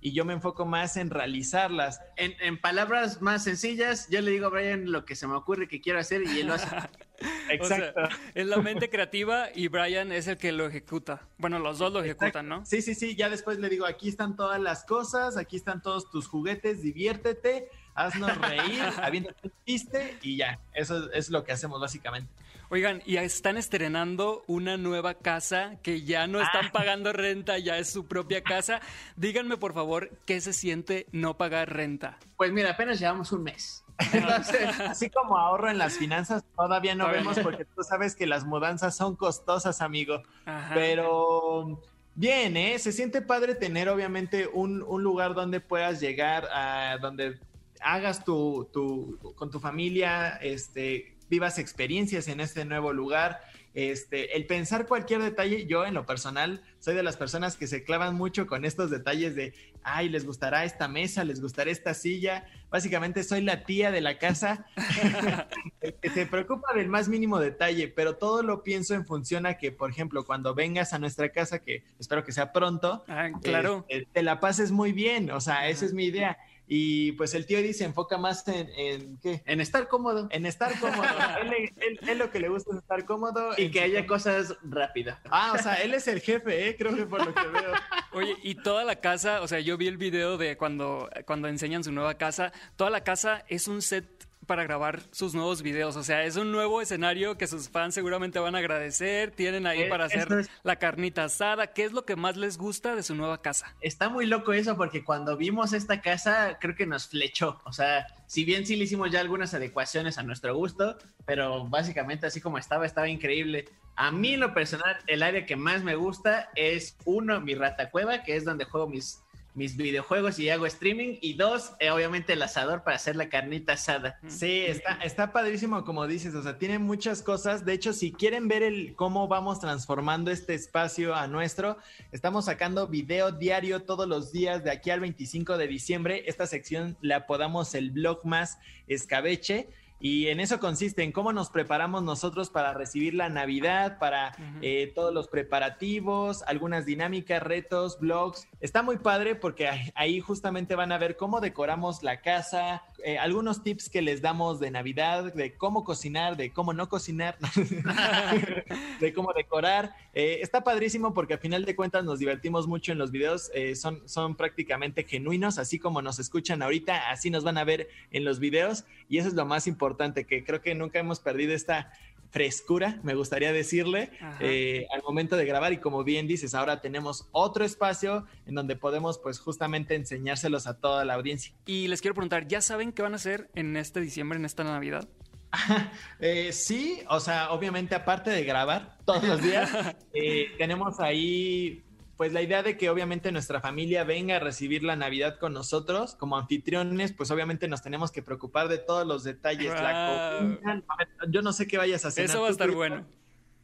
y 0.00 0.12
yo 0.12 0.24
me 0.24 0.32
enfoco 0.32 0.64
más 0.64 0.96
en 0.96 1.10
realizarlas. 1.10 2.00
En, 2.16 2.34
en 2.40 2.58
palabras 2.60 3.20
más 3.20 3.44
sencillas, 3.44 4.08
yo 4.10 4.20
le 4.22 4.30
digo 4.30 4.46
a 4.46 4.50
Brian 4.50 4.90
lo 4.90 5.04
que 5.04 5.14
se 5.14 5.26
me 5.26 5.34
ocurre 5.34 5.68
que 5.68 5.80
quiero 5.80 5.98
hacer 5.98 6.22
y 6.22 6.40
él 6.40 6.46
lo 6.46 6.54
hace. 6.54 6.66
Exacto. 6.66 6.90
O 7.60 7.66
sea, 7.66 7.92
es 8.34 8.46
la 8.46 8.56
mente 8.58 8.88
creativa 8.88 9.48
y 9.54 9.68
Brian 9.68 10.10
es 10.10 10.26
el 10.26 10.38
que 10.38 10.52
lo 10.52 10.66
ejecuta. 10.66 11.28
Bueno, 11.36 11.58
los 11.58 11.78
dos 11.78 11.92
lo 11.92 12.02
ejecutan, 12.02 12.48
¿no? 12.48 12.64
Sí, 12.64 12.80
sí, 12.80 12.94
sí, 12.94 13.14
ya 13.14 13.28
después 13.28 13.58
le 13.58 13.68
digo, 13.68 13.84
aquí 13.84 14.08
están 14.08 14.36
todas 14.36 14.58
las 14.60 14.84
cosas, 14.84 15.36
aquí 15.36 15.56
están 15.56 15.82
todos 15.82 16.10
tus 16.10 16.26
juguetes, 16.26 16.80
diviértete, 16.80 17.68
haznos 17.94 18.38
reír, 18.38 18.80
aviéntate 19.02 19.48
un 19.48 19.52
chiste 19.66 20.18
y 20.22 20.38
ya, 20.38 20.58
eso 20.72 21.12
es 21.12 21.28
lo 21.28 21.44
que 21.44 21.52
hacemos 21.52 21.80
básicamente. 21.80 22.32
Oigan, 22.72 23.02
y 23.04 23.16
están 23.16 23.56
estrenando 23.56 24.44
una 24.46 24.76
nueva 24.76 25.14
casa 25.14 25.78
que 25.82 26.02
ya 26.02 26.28
no 26.28 26.40
están 26.40 26.70
pagando 26.70 27.12
renta, 27.12 27.58
ya 27.58 27.78
es 27.78 27.90
su 27.90 28.06
propia 28.06 28.44
casa. 28.44 28.80
Díganme, 29.16 29.56
por 29.56 29.74
favor, 29.74 30.10
¿qué 30.24 30.40
se 30.40 30.52
siente 30.52 31.08
no 31.10 31.36
pagar 31.36 31.74
renta? 31.74 32.20
Pues 32.36 32.52
mira, 32.52 32.70
apenas 32.70 33.00
llevamos 33.00 33.32
un 33.32 33.42
mes. 33.42 33.84
Entonces, 34.12 34.78
Así 34.78 35.10
como 35.10 35.36
ahorro 35.36 35.68
en 35.68 35.78
las 35.78 35.94
finanzas, 35.94 36.44
todavía 36.54 36.94
no 36.94 37.08
vemos 37.08 37.40
porque 37.40 37.64
tú 37.64 37.82
sabes 37.82 38.14
que 38.14 38.28
las 38.28 38.44
mudanzas 38.44 38.96
son 38.96 39.16
costosas, 39.16 39.80
amigo. 39.80 40.22
Ajá. 40.44 40.72
Pero 40.72 41.82
bien, 42.14 42.56
¿eh? 42.56 42.78
Se 42.78 42.92
siente 42.92 43.20
padre 43.20 43.56
tener 43.56 43.88
obviamente 43.88 44.46
un, 44.46 44.84
un 44.84 45.02
lugar 45.02 45.34
donde 45.34 45.58
puedas 45.58 46.00
llegar, 46.00 46.46
a 46.52 46.98
donde 46.98 47.40
hagas 47.80 48.24
tu, 48.24 48.68
tu, 48.72 49.18
con 49.34 49.50
tu 49.50 49.58
familia, 49.58 50.36
este, 50.36 51.16
vivas 51.30 51.58
experiencias 51.58 52.28
en 52.28 52.40
este 52.40 52.64
nuevo 52.66 52.92
lugar 52.92 53.40
este, 53.72 54.36
el 54.36 54.46
pensar 54.46 54.86
cualquier 54.86 55.22
detalle, 55.22 55.66
yo 55.66 55.86
en 55.86 55.94
lo 55.94 56.04
personal 56.04 56.60
soy 56.80 56.96
de 56.96 57.04
las 57.04 57.16
personas 57.16 57.56
que 57.56 57.68
se 57.68 57.84
clavan 57.84 58.16
mucho 58.16 58.48
con 58.48 58.64
estos 58.64 58.90
detalles 58.90 59.36
de, 59.36 59.54
ay, 59.84 60.08
les 60.08 60.26
gustará 60.26 60.64
esta 60.64 60.88
mesa, 60.88 61.22
les 61.22 61.40
gustará 61.40 61.70
esta 61.70 61.94
silla. 61.94 62.46
Básicamente 62.68 63.22
soy 63.22 63.42
la 63.42 63.64
tía 63.64 63.92
de 63.92 64.00
la 64.00 64.18
casa 64.18 64.66
que 66.02 66.10
se 66.10 66.26
preocupa 66.26 66.74
del 66.74 66.88
más 66.88 67.08
mínimo 67.08 67.38
detalle, 67.38 67.86
pero 67.86 68.16
todo 68.16 68.42
lo 68.42 68.64
pienso 68.64 68.94
en 68.94 69.06
función 69.06 69.46
a 69.46 69.54
que, 69.54 69.70
por 69.70 69.90
ejemplo, 69.90 70.24
cuando 70.24 70.52
vengas 70.54 70.92
a 70.92 70.98
nuestra 70.98 71.30
casa, 71.30 71.60
que 71.60 71.84
espero 72.00 72.24
que 72.24 72.32
sea 72.32 72.52
pronto, 72.52 73.04
Ah, 73.06 73.28
claro. 73.40 73.86
este, 73.88 74.08
te 74.12 74.22
la 74.24 74.40
pases 74.40 74.72
muy 74.72 74.92
bien, 74.92 75.30
o 75.30 75.40
sea, 75.40 75.68
esa 75.68 75.84
es 75.84 75.92
mi 75.92 76.06
idea. 76.06 76.38
Y 76.72 77.10
pues 77.12 77.34
el 77.34 77.46
tío 77.46 77.58
Eddie 77.58 77.74
se 77.74 77.82
enfoca 77.84 78.16
más 78.16 78.46
en, 78.46 78.70
en 78.76 79.18
¿qué? 79.18 79.42
En 79.44 79.60
estar 79.60 79.88
cómodo. 79.88 80.28
En 80.30 80.46
estar 80.46 80.78
cómodo. 80.78 81.02
él, 81.42 81.72
él- 81.78 81.98
él 82.08 82.18
lo 82.18 82.30
que 82.30 82.38
le 82.38 82.48
gusta 82.48 82.70
es 82.70 82.78
estar 82.78 83.04
cómodo. 83.04 83.50
Y 83.56 83.72
que 83.72 83.80
haya 83.80 84.06
cosas 84.06 84.54
rápidas. 84.62 85.18
Ah, 85.32 85.52
o 85.58 85.60
sea, 85.60 85.74
él 85.82 85.94
es 85.94 86.06
el 86.06 86.20
jefe, 86.20 86.68
¿eh? 86.68 86.76
Creo 86.78 86.94
que 86.94 87.06
por 87.06 87.26
lo 87.26 87.34
que 87.34 87.44
veo. 87.48 87.72
Oye, 88.12 88.36
y 88.44 88.54
toda 88.54 88.84
la 88.84 88.96
casa, 89.00 89.42
o 89.42 89.48
sea, 89.48 89.58
yo 89.58 89.76
vi 89.76 89.88
el 89.88 89.96
video 89.96 90.38
de 90.38 90.56
cuando, 90.56 91.10
cuando 91.26 91.48
enseñan 91.48 91.82
su 91.82 91.90
nueva 91.90 92.14
casa, 92.14 92.52
toda 92.76 92.90
la 92.90 93.02
casa 93.02 93.44
es 93.48 93.66
un 93.66 93.82
set 93.82 94.28
para 94.46 94.64
grabar 94.64 95.00
sus 95.12 95.34
nuevos 95.34 95.62
videos, 95.62 95.96
o 95.96 96.02
sea, 96.02 96.24
es 96.24 96.36
un 96.36 96.50
nuevo 96.50 96.80
escenario 96.80 97.36
que 97.38 97.46
sus 97.46 97.68
fans 97.68 97.94
seguramente 97.94 98.38
van 98.38 98.54
a 98.54 98.58
agradecer, 98.58 99.30
tienen 99.30 99.66
ahí 99.66 99.82
Eh, 99.82 99.88
para 99.88 100.06
hacer 100.06 100.26
es- 100.32 100.50
la 100.62 100.76
carnita 100.76 101.24
asada, 101.24 101.68
¿qué 101.68 101.84
es 101.84 101.92
lo 101.92 102.04
que 102.04 102.16
más 102.16 102.36
les 102.36 102.58
gusta 102.58 102.96
de 102.96 103.02
su 103.02 103.14
nueva 103.14 103.42
casa? 103.42 103.74
Está 103.80 104.08
muy 104.08 104.26
loco 104.26 104.52
eso 104.52 104.76
porque 104.76 105.04
cuando 105.04 105.36
vimos 105.36 105.72
esta 105.72 106.00
casa 106.00 106.58
creo 106.60 106.74
que 106.74 106.86
nos 106.86 107.08
flechó. 107.08 107.60
O 107.64 107.72
sea, 107.72 108.06
si 108.26 108.44
bien 108.44 108.66
sí 108.66 108.76
le 108.76 108.84
hicimos 108.84 109.10
ya 109.10 109.20
algunas 109.20 109.54
adecuaciones 109.54 110.18
a 110.18 110.22
nuestro 110.22 110.54
gusto, 110.54 110.96
pero 111.26 111.66
básicamente 111.68 112.26
así 112.26 112.40
como 112.40 112.58
estaba, 112.58 112.86
estaba 112.86 113.08
increíble. 113.08 113.66
A 113.94 114.10
mí 114.10 114.34
en 114.34 114.40
lo 114.40 114.54
personal, 114.54 114.96
el 115.06 115.22
área 115.22 115.44
que 115.46 115.56
más 115.56 115.82
me 115.84 115.94
gusta 115.94 116.50
es 116.56 116.96
uno, 117.04 117.40
mi 117.40 117.54
rata 117.54 117.90
cueva, 117.90 118.22
que 118.22 118.34
es 118.36 118.44
donde 118.44 118.64
juego 118.64 118.88
mis, 118.88 119.22
mis 119.54 119.76
videojuegos 119.76 120.38
y 120.38 120.50
hago 120.50 120.66
streaming. 120.66 121.18
Y 121.20 121.34
dos, 121.34 121.72
eh, 121.80 121.90
obviamente 121.90 122.32
el 122.32 122.42
asador 122.42 122.82
para 122.82 122.96
hacer 122.96 123.16
la 123.16 123.28
carnita 123.28 123.74
asada. 123.74 124.18
Sí, 124.28 124.64
está, 124.66 124.94
está 125.02 125.32
padrísimo 125.32 125.84
como 125.84 126.06
dices, 126.06 126.34
o 126.34 126.42
sea, 126.42 126.58
tiene 126.58 126.78
muchas 126.78 127.22
cosas. 127.22 127.64
De 127.64 127.72
hecho, 127.72 127.92
si 127.92 128.12
quieren 128.12 128.48
ver 128.48 128.62
el 128.62 128.94
cómo 128.94 129.28
vamos 129.28 129.60
transformando 129.60 130.30
este 130.30 130.54
espacio 130.54 131.14
a 131.14 131.26
nuestro, 131.26 131.76
estamos 132.12 132.46
sacando 132.46 132.86
video 132.88 133.32
diario 133.32 133.82
todos 133.82 134.08
los 134.08 134.32
días 134.32 134.64
de 134.64 134.70
aquí 134.70 134.90
al 134.90 135.00
25 135.00 135.58
de 135.58 135.66
diciembre. 135.66 136.24
Esta 136.26 136.46
sección 136.46 136.96
la 137.00 137.16
apodamos 137.16 137.74
el 137.74 137.90
blog 137.90 138.24
más 138.24 138.58
escabeche. 138.86 139.68
Y 140.00 140.28
en 140.28 140.40
eso 140.40 140.58
consiste, 140.58 141.02
en 141.02 141.12
cómo 141.12 141.32
nos 141.32 141.50
preparamos 141.50 142.02
nosotros 142.02 142.48
para 142.50 142.72
recibir 142.74 143.12
la 143.14 143.28
Navidad, 143.28 143.98
para 143.98 144.32
eh, 144.62 144.90
todos 144.94 145.12
los 145.12 145.28
preparativos, 145.28 146.42
algunas 146.46 146.86
dinámicas, 146.86 147.42
retos, 147.42 147.98
blogs. 148.00 148.48
Está 148.60 148.82
muy 148.82 148.96
padre 148.98 149.34
porque 149.34 149.68
ahí- 149.94 150.20
justamente 150.20 150.74
van 150.74 150.90
a 150.92 150.98
ver 150.98 151.16
cómo 151.16 151.40
decoramos 151.40 152.02
la 152.02 152.20
casa, 152.20 152.82
eh, 153.04 153.18
algunos 153.18 153.62
tips 153.62 153.88
que 153.90 154.02
les 154.02 154.20
damos 154.22 154.58
de 154.60 154.70
Navidad, 154.70 155.32
de 155.34 155.56
cómo 155.56 155.84
cocinar, 155.84 156.36
de 156.36 156.52
cómo 156.52 156.72
no 156.72 156.88
cocinar, 156.88 157.36
de 159.00 159.12
cómo 159.12 159.32
decorar. 159.34 159.94
Eh, 160.14 160.38
está 160.42 160.62
padrísimo 160.64 161.14
porque 161.14 161.34
a 161.34 161.38
final 161.38 161.64
de 161.64 161.76
cuentas 161.76 162.04
nos 162.04 162.18
divertimos 162.18 162.66
mucho 162.66 162.92
en 162.92 162.98
los 162.98 163.10
videos, 163.10 163.50
eh, 163.54 163.74
son, 163.76 164.06
son 164.08 164.34
prácticamente 164.36 165.04
genuinos, 165.04 165.58
así 165.58 165.78
como 165.78 166.02
nos 166.02 166.18
escuchan 166.18 166.62
ahorita, 166.62 167.10
así 167.10 167.30
nos 167.30 167.44
van 167.44 167.58
a 167.58 167.64
ver 167.64 167.88
en 168.10 168.24
los 168.24 168.38
videos 168.38 168.84
y 169.08 169.18
eso 169.18 169.28
es 169.28 169.34
lo 169.34 169.44
más 169.46 169.66
importante, 169.66 169.89
que 169.96 170.44
creo 170.44 170.60
que 170.60 170.74
nunca 170.74 170.98
hemos 170.98 171.20
perdido 171.20 171.54
esta 171.54 171.92
frescura, 172.30 173.00
me 173.02 173.14
gustaría 173.14 173.52
decirle, 173.52 174.10
eh, 174.38 174.86
al 174.94 175.02
momento 175.02 175.36
de 175.36 175.44
grabar 175.44 175.72
y 175.72 175.78
como 175.78 176.04
bien 176.04 176.26
dices, 176.26 176.54
ahora 176.54 176.80
tenemos 176.80 177.28
otro 177.32 177.64
espacio 177.64 178.24
en 178.46 178.54
donde 178.54 178.76
podemos 178.76 179.18
pues 179.18 179.40
justamente 179.40 179.94
enseñárselos 179.94 180.66
a 180.66 180.78
toda 180.78 181.04
la 181.04 181.14
audiencia. 181.14 181.52
Y 181.66 181.88
les 181.88 182.00
quiero 182.00 182.14
preguntar, 182.14 182.46
¿ya 182.46 182.60
saben 182.60 182.92
qué 182.92 183.02
van 183.02 183.12
a 183.12 183.16
hacer 183.16 183.50
en 183.54 183.76
este 183.76 184.00
diciembre, 184.00 184.38
en 184.38 184.44
esta 184.44 184.64
Navidad? 184.64 185.08
Eh, 186.20 186.52
sí, 186.52 187.02
o 187.08 187.18
sea, 187.18 187.50
obviamente 187.50 187.94
aparte 187.94 188.30
de 188.30 188.44
grabar 188.44 188.98
todos 189.04 189.24
los 189.24 189.42
días, 189.42 189.68
eh, 190.12 190.52
tenemos 190.58 191.00
ahí 191.00 191.82
pues 192.20 192.34
la 192.34 192.42
idea 192.42 192.62
de 192.62 192.76
que 192.76 192.90
obviamente 192.90 193.32
nuestra 193.32 193.62
familia 193.62 194.04
venga 194.04 194.36
a 194.36 194.40
recibir 194.40 194.82
la 194.82 194.94
Navidad 194.94 195.38
con 195.38 195.54
nosotros 195.54 196.16
como 196.16 196.36
anfitriones, 196.36 197.14
pues 197.14 197.30
obviamente 197.30 197.66
nos 197.66 197.80
tenemos 197.80 198.12
que 198.12 198.20
preocupar 198.20 198.68
de 198.68 198.76
todos 198.76 199.06
los 199.06 199.24
detalles. 199.24 199.72
La 199.72 200.36
Wow. 200.38 200.58
comida, 200.58 200.82
yo 201.30 201.40
no 201.40 201.54
sé 201.54 201.66
qué 201.66 201.78
vayas 201.78 202.04
a 202.04 202.10
cenar. 202.10 202.28
Eso 202.28 202.42
va 202.42 202.48
a 202.48 202.50
¿Tú 202.50 202.52
estar 202.52 202.70
bueno. 202.72 203.06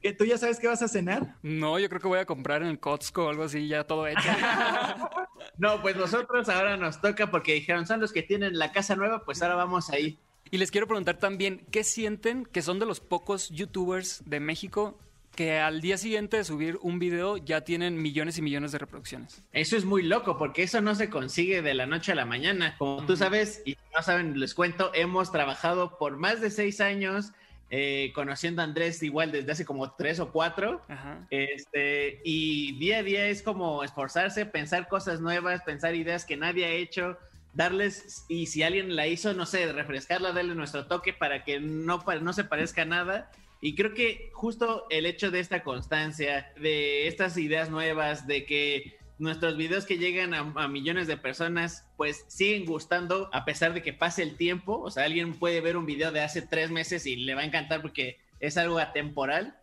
¿Qué, 0.01 0.15
¿Tú 0.15 0.25
ya 0.25 0.39
sabes 0.39 0.59
qué 0.59 0.69
vas 0.69 0.81
a 0.81 0.89
cenar? 0.89 1.37
No, 1.43 1.79
yo 1.79 1.91
creo 1.91 2.01
que 2.01 2.09
voy 2.09 2.19
a 2.19 2.25
comprar 2.25 2.63
en 2.63 2.69
el 2.69 2.81
Costco 2.81 3.27
o 3.27 3.29
algo 3.29 3.43
así, 3.43 3.69
ya 3.69 3.85
todo 3.85 4.07
hecho. 4.07 4.21
No, 5.59 5.83
pues 5.83 5.95
nosotros 5.97 6.49
ahora 6.49 6.79
nos 6.79 7.03
toca 7.03 7.31
porque 7.31 7.53
dijeron, 7.53 7.87
son 7.87 8.01
los 8.01 8.11
que 8.11 8.23
tienen 8.23 8.59
la 8.59 8.73
casa 8.73 8.97
nueva, 8.97 9.23
pues 9.27 9.43
ahora 9.43 9.55
vamos 9.55 9.91
ahí. 9.91 10.19
Y 10.51 10.57
les 10.57 10.71
quiero 10.71 10.87
preguntar 10.87 11.19
también, 11.19 11.67
¿qué 11.71 11.85
sienten 11.85 12.47
que 12.47 12.63
son 12.63 12.79
de 12.79 12.87
los 12.87 13.01
pocos 13.01 13.51
youtubers 13.51 14.23
de 14.25 14.41
México 14.41 14.99
que 15.37 15.59
al 15.59 15.81
día 15.81 15.99
siguiente 15.99 16.39
de 16.39 16.45
subir 16.45 16.79
un 16.83 16.99
video 16.99 17.37
ya 17.37 17.61
tienen 17.61 18.03
millones 18.03 18.39
y 18.39 18.43
millones 18.43 18.73
de 18.73 18.79
reproducciones? 18.79 19.45
Eso 19.53 19.77
es 19.77 19.85
muy 19.85 20.03
loco 20.03 20.37
porque 20.37 20.65
eso 20.65 20.81
no 20.81 20.97
se 20.97 21.09
consigue 21.09 21.63
de 21.63 21.75
la 21.75 21.87
noche 21.87 22.11
a 22.11 22.15
la 22.17 22.25
mañana. 22.25 22.77
Como 22.79 23.07
tú 23.07 23.17
sabes, 23.17 23.63
y 23.65 23.77
no 23.95 24.03
saben, 24.03 24.41
les 24.41 24.55
cuento, 24.55 24.91
hemos 24.95 25.31
trabajado 25.31 25.99
por 25.99 26.17
más 26.17 26.41
de 26.41 26.51
seis 26.51 26.81
años 26.81 27.33
eh, 27.69 28.13
conociendo 28.15 28.63
a 28.63 28.65
Andrés 28.65 29.03
igual 29.03 29.33
desde 29.33 29.51
hace 29.53 29.65
como 29.65 29.93
tres 29.93 30.21
o 30.21 30.31
cuatro. 30.31 30.83
Ajá. 30.89 31.27
Este, 31.31 32.21
y 32.25 32.79
día 32.79 32.99
a 32.99 33.03
día 33.03 33.27
es 33.27 33.43
como 33.43 33.83
esforzarse, 33.83 34.47
pensar 34.47 34.89
cosas 34.89 35.21
nuevas, 35.21 35.63
pensar 35.63 35.95
ideas 35.95 36.25
que 36.25 36.37
nadie 36.37 36.65
ha 36.65 36.71
hecho, 36.71 37.19
darles, 37.55 38.25
y 38.29 38.47
si 38.47 38.63
alguien 38.63 38.95
la 38.95 39.09
hizo, 39.09 39.35
no 39.35 39.47
sé, 39.47 39.73
refrescarla, 39.73 40.33
darle 40.33 40.55
nuestro 40.55 40.87
toque 40.87 41.13
para 41.13 41.43
que 41.43 41.59
no, 41.59 42.05
no 42.23 42.33
se 42.33 42.45
parezca 42.45 42.83
a 42.83 42.87
nada. 42.87 43.31
Y 43.61 43.75
creo 43.75 43.95
que 43.95 44.31
justo 44.33 44.87
el 44.91 45.07
hecho 45.07 45.31
de 45.31 45.41
esta 45.41 45.63
constancia, 45.63 46.53
de 46.61 47.09
estas 47.09 47.37
ideas 47.37 47.71
nuevas, 47.71 48.27
de 48.27 48.45
que 48.45 48.97
nuestros 49.19 49.57
videos 49.57 49.87
que 49.87 49.99
llegan 49.99 50.35
a, 50.35 50.41
a 50.57 50.69
millones 50.69 51.07
de 51.07 51.17
personas, 51.17 51.87
pues 51.97 52.25
siguen 52.29 52.67
gustando 52.67 53.31
a 53.33 53.45
pesar 53.45 53.73
de 53.73 53.83
que 53.83 53.93
pase 53.93 54.23
el 54.23 54.37
tiempo. 54.37 54.81
O 54.81 54.91
sea, 54.91 55.05
alguien 55.05 55.35
puede 55.35 55.61
ver 55.61 55.77
un 55.77 55.87
video 55.87 56.13
de 56.13 56.21
hace 56.21 56.43
tres 56.43 56.71
meses 56.71 57.07
y 57.07 57.17
le 57.17 57.35
va 57.35 57.41
a 57.41 57.47
encantar 57.47 57.81
porque 57.83 58.19
es 58.41 58.57
algo 58.57 58.79
atemporal. 58.79 59.57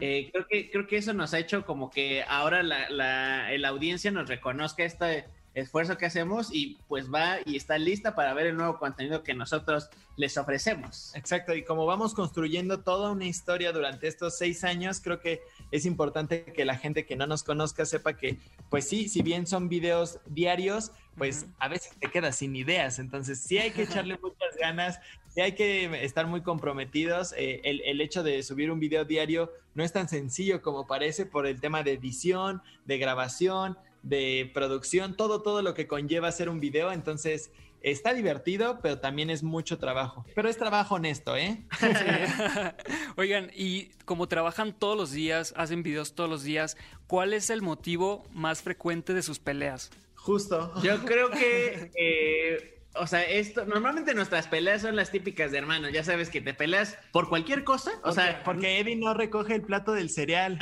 Eh, 0.00 0.30
creo, 0.32 0.46
que, 0.48 0.70
creo 0.70 0.86
que 0.86 0.96
eso 0.96 1.12
nos 1.12 1.34
ha 1.34 1.38
hecho 1.38 1.64
como 1.64 1.90
que 1.90 2.24
ahora 2.26 2.62
la, 2.62 2.88
la, 2.90 3.50
la 3.56 3.68
audiencia 3.68 4.10
nos 4.10 4.28
reconozca 4.28 4.82
este 4.82 5.26
esfuerzo 5.58 5.98
que 5.98 6.06
hacemos 6.06 6.48
y 6.52 6.78
pues 6.88 7.12
va 7.12 7.38
y 7.44 7.56
está 7.56 7.78
lista 7.78 8.14
para 8.14 8.34
ver 8.34 8.46
el 8.46 8.56
nuevo 8.56 8.78
contenido 8.78 9.22
que 9.22 9.34
nosotros 9.34 9.90
les 10.16 10.36
ofrecemos. 10.36 11.14
Exacto, 11.14 11.54
y 11.54 11.62
como 11.62 11.86
vamos 11.86 12.12
construyendo 12.12 12.80
toda 12.80 13.12
una 13.12 13.26
historia 13.26 13.72
durante 13.72 14.08
estos 14.08 14.36
seis 14.36 14.64
años, 14.64 15.00
creo 15.00 15.20
que 15.20 15.42
es 15.70 15.86
importante 15.86 16.44
que 16.44 16.64
la 16.64 16.76
gente 16.76 17.06
que 17.06 17.16
no 17.16 17.26
nos 17.26 17.44
conozca 17.44 17.86
sepa 17.86 18.16
que, 18.16 18.38
pues 18.68 18.88
sí, 18.88 19.08
si 19.08 19.22
bien 19.22 19.46
son 19.46 19.68
videos 19.68 20.18
diarios, 20.26 20.92
pues 21.16 21.46
a 21.58 21.68
veces 21.68 21.92
te 22.00 22.10
quedas 22.10 22.36
sin 22.36 22.54
ideas, 22.56 22.98
entonces 22.98 23.40
sí 23.40 23.58
hay 23.58 23.70
que 23.70 23.82
echarle 23.84 24.18
muchas 24.20 24.56
ganas, 24.58 24.98
sí 25.28 25.40
hay 25.40 25.52
que 25.52 26.04
estar 26.04 26.26
muy 26.26 26.42
comprometidos. 26.42 27.32
eh, 27.36 27.60
el, 27.64 27.80
el 27.82 28.00
hecho 28.00 28.22
de 28.22 28.42
subir 28.42 28.70
un 28.70 28.80
video 28.80 29.04
diario 29.04 29.52
no 29.74 29.84
es 29.84 29.92
tan 29.92 30.08
sencillo 30.08 30.62
como 30.62 30.88
parece 30.88 31.26
por 31.26 31.46
el 31.46 31.60
tema 31.60 31.84
de 31.84 31.92
edición, 31.92 32.62
de 32.86 32.98
grabación, 32.98 33.78
de 34.02 34.50
producción, 34.54 35.16
todo, 35.16 35.42
todo 35.42 35.62
lo 35.62 35.74
que 35.74 35.86
conlleva 35.86 36.28
hacer 36.28 36.48
un 36.48 36.60
video, 36.60 36.92
entonces... 36.92 37.50
Está 37.80 38.12
divertido, 38.12 38.80
pero 38.82 38.98
también 38.98 39.30
es 39.30 39.44
mucho 39.44 39.78
trabajo. 39.78 40.24
Pero 40.34 40.48
es 40.48 40.56
trabajo 40.56 40.96
honesto, 40.96 41.36
¿eh? 41.36 41.62
Oigan, 43.16 43.52
y 43.54 43.90
como 44.04 44.26
trabajan 44.26 44.76
todos 44.76 44.96
los 44.96 45.12
días, 45.12 45.54
hacen 45.56 45.84
videos 45.84 46.14
todos 46.14 46.28
los 46.28 46.42
días, 46.42 46.76
¿cuál 47.06 47.32
es 47.32 47.50
el 47.50 47.62
motivo 47.62 48.24
más 48.32 48.62
frecuente 48.62 49.14
de 49.14 49.22
sus 49.22 49.38
peleas? 49.38 49.90
Justo. 50.16 50.72
Yo 50.82 51.04
creo 51.04 51.30
que, 51.30 51.92
eh, 51.94 52.82
o 52.94 53.06
sea, 53.06 53.22
esto, 53.22 53.64
normalmente 53.64 54.12
nuestras 54.12 54.48
peleas 54.48 54.82
son 54.82 54.96
las 54.96 55.12
típicas 55.12 55.52
de 55.52 55.58
hermanos, 55.58 55.92
ya 55.92 56.02
sabes 56.02 56.30
que 56.30 56.40
te 56.40 56.54
peleas 56.54 56.98
por 57.12 57.28
cualquier 57.28 57.62
cosa, 57.62 57.92
o 58.02 58.10
sea, 58.10 58.42
porque 58.44 58.80
Eddie 58.80 58.96
no 58.96 59.14
recoge 59.14 59.54
el 59.54 59.62
plato 59.62 59.92
del 59.92 60.10
cereal. 60.10 60.58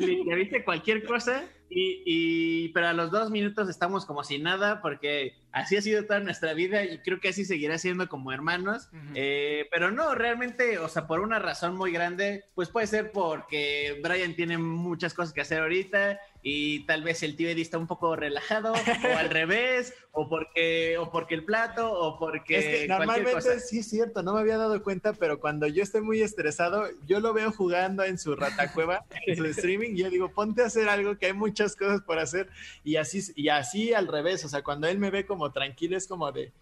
le, 0.00 0.06
le 0.24 0.34
viste 0.34 0.64
cualquier 0.64 1.04
cosa 1.04 1.48
y, 1.70 2.02
y- 2.04 2.68
pero 2.70 2.88
a 2.88 2.92
los 2.92 3.10
dos 3.10 3.30
minutos 3.30 3.68
estamos 3.70 4.04
como 4.04 4.24
sin 4.24 4.42
nada 4.42 4.82
porque 4.82 5.34
así 5.52 5.76
ha 5.76 5.82
sido 5.82 6.04
toda 6.04 6.20
nuestra 6.20 6.52
vida 6.52 6.84
y 6.84 6.98
creo 6.98 7.18
que 7.20 7.28
así 7.30 7.44
seguirá 7.44 7.78
siendo 7.78 8.08
como 8.08 8.32
hermanos 8.32 8.88
Ujú. 8.92 9.12
Eh, 9.14 9.66
pero 9.70 9.90
no 9.90 10.14
realmente 10.14 10.78
o 10.78 10.88
sea 10.88 11.06
por 11.06 11.20
una 11.20 11.38
razón 11.38 11.74
muy 11.76 11.90
grande 11.92 12.44
pues 12.54 12.68
puede 12.68 12.86
ser 12.86 13.10
porque 13.12 13.98
Brian 14.02 14.34
tiene 14.36 14.58
muchas 14.58 15.14
cosas 15.14 15.32
que 15.32 15.40
hacer 15.40 15.60
ahorita 15.60 16.20
y 16.42 16.86
tal 16.86 17.02
vez 17.02 17.22
el 17.22 17.36
tío 17.36 17.48
Eddie 17.50 17.62
está 17.62 17.78
un 17.78 17.86
poco 17.86 18.14
relajado 18.16 18.72
o 18.72 19.16
al 19.18 19.28
revés 19.30 19.92
o 20.12 20.28
porque 20.28 20.96
o 20.98 21.10
porque 21.10 21.34
el 21.34 21.44
plato 21.44 21.92
o 21.92 22.18
porque 22.18 22.58
Es 22.58 22.64
que 22.64 22.86
cualquier 22.86 22.88
cosa. 22.88 23.06
normalmente 23.48 23.60
sí 23.60 23.78
es 23.80 23.88
cierto, 23.90 24.22
no 24.22 24.34
me 24.34 24.40
había 24.40 24.56
dado 24.56 24.82
cuenta, 24.82 25.12
pero 25.12 25.38
cuando 25.40 25.66
yo 25.66 25.82
estoy 25.82 26.00
muy 26.00 26.20
estresado, 26.22 26.86
yo 27.06 27.20
lo 27.20 27.32
veo 27.32 27.52
jugando 27.52 28.02
en 28.04 28.18
su 28.18 28.34
ratacueva, 28.36 29.04
en 29.26 29.36
su 29.36 29.44
streaming, 29.46 29.90
y 29.94 29.98
yo 29.98 30.10
digo, 30.10 30.30
ponte 30.32 30.62
a 30.62 30.66
hacer 30.66 30.88
algo 30.88 31.16
que 31.18 31.26
hay 31.26 31.32
muchas 31.60 31.76
cosas 31.76 32.00
por 32.02 32.18
hacer, 32.18 32.48
y 32.84 32.96
así, 32.96 33.20
y 33.36 33.48
así 33.48 33.92
al 33.92 34.08
revés, 34.08 34.44
o 34.44 34.48
sea, 34.48 34.62
cuando 34.62 34.88
él 34.88 34.98
me 34.98 35.10
ve 35.10 35.26
como 35.26 35.52
tranquilo, 35.52 35.96
es 35.96 36.06
como 36.06 36.32
de, 36.32 36.52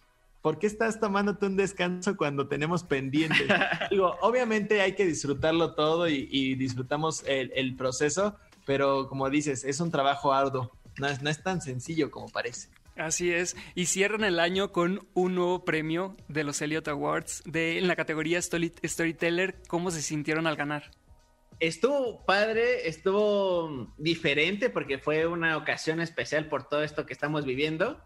¿por 0.42 0.58
qué 0.58 0.66
estás 0.66 0.98
tomándote 1.00 1.46
un 1.46 1.56
descanso 1.56 2.16
cuando 2.16 2.48
tenemos 2.48 2.82
pendientes? 2.82 3.46
digo, 3.90 4.16
obviamente 4.22 4.80
hay 4.80 4.94
que 4.94 5.06
disfrutarlo 5.06 5.74
todo 5.74 6.08
y, 6.08 6.28
y 6.30 6.54
disfrutamos 6.56 7.22
el, 7.26 7.52
el 7.54 7.76
proceso, 7.76 8.36
pero 8.66 9.08
como 9.08 9.30
dices, 9.30 9.64
es 9.64 9.80
un 9.80 9.90
trabajo 9.90 10.32
arduo, 10.32 10.72
no 10.98 11.06
es, 11.06 11.22
no 11.22 11.30
es 11.30 11.42
tan 11.42 11.62
sencillo 11.62 12.10
como 12.10 12.28
parece. 12.28 12.68
Así 12.96 13.30
es, 13.32 13.54
y 13.76 13.86
cierran 13.86 14.24
el 14.24 14.40
año 14.40 14.72
con 14.72 15.06
un 15.14 15.36
nuevo 15.36 15.64
premio 15.64 16.16
de 16.26 16.42
los 16.42 16.60
Elliot 16.60 16.88
Awards 16.88 17.44
de, 17.46 17.78
en 17.78 17.86
la 17.86 17.94
categoría 17.94 18.40
Story- 18.40 18.72
Storyteller. 18.84 19.62
¿Cómo 19.68 19.92
se 19.92 20.02
sintieron 20.02 20.48
al 20.48 20.56
ganar? 20.56 20.90
Estuvo 21.60 22.24
padre, 22.24 22.88
estuvo 22.88 23.92
diferente 23.98 24.70
porque 24.70 24.98
fue 24.98 25.26
una 25.26 25.56
ocasión 25.56 26.00
especial 26.00 26.46
por 26.46 26.68
todo 26.68 26.82
esto 26.82 27.06
que 27.06 27.12
estamos 27.12 27.44
viviendo. 27.44 28.00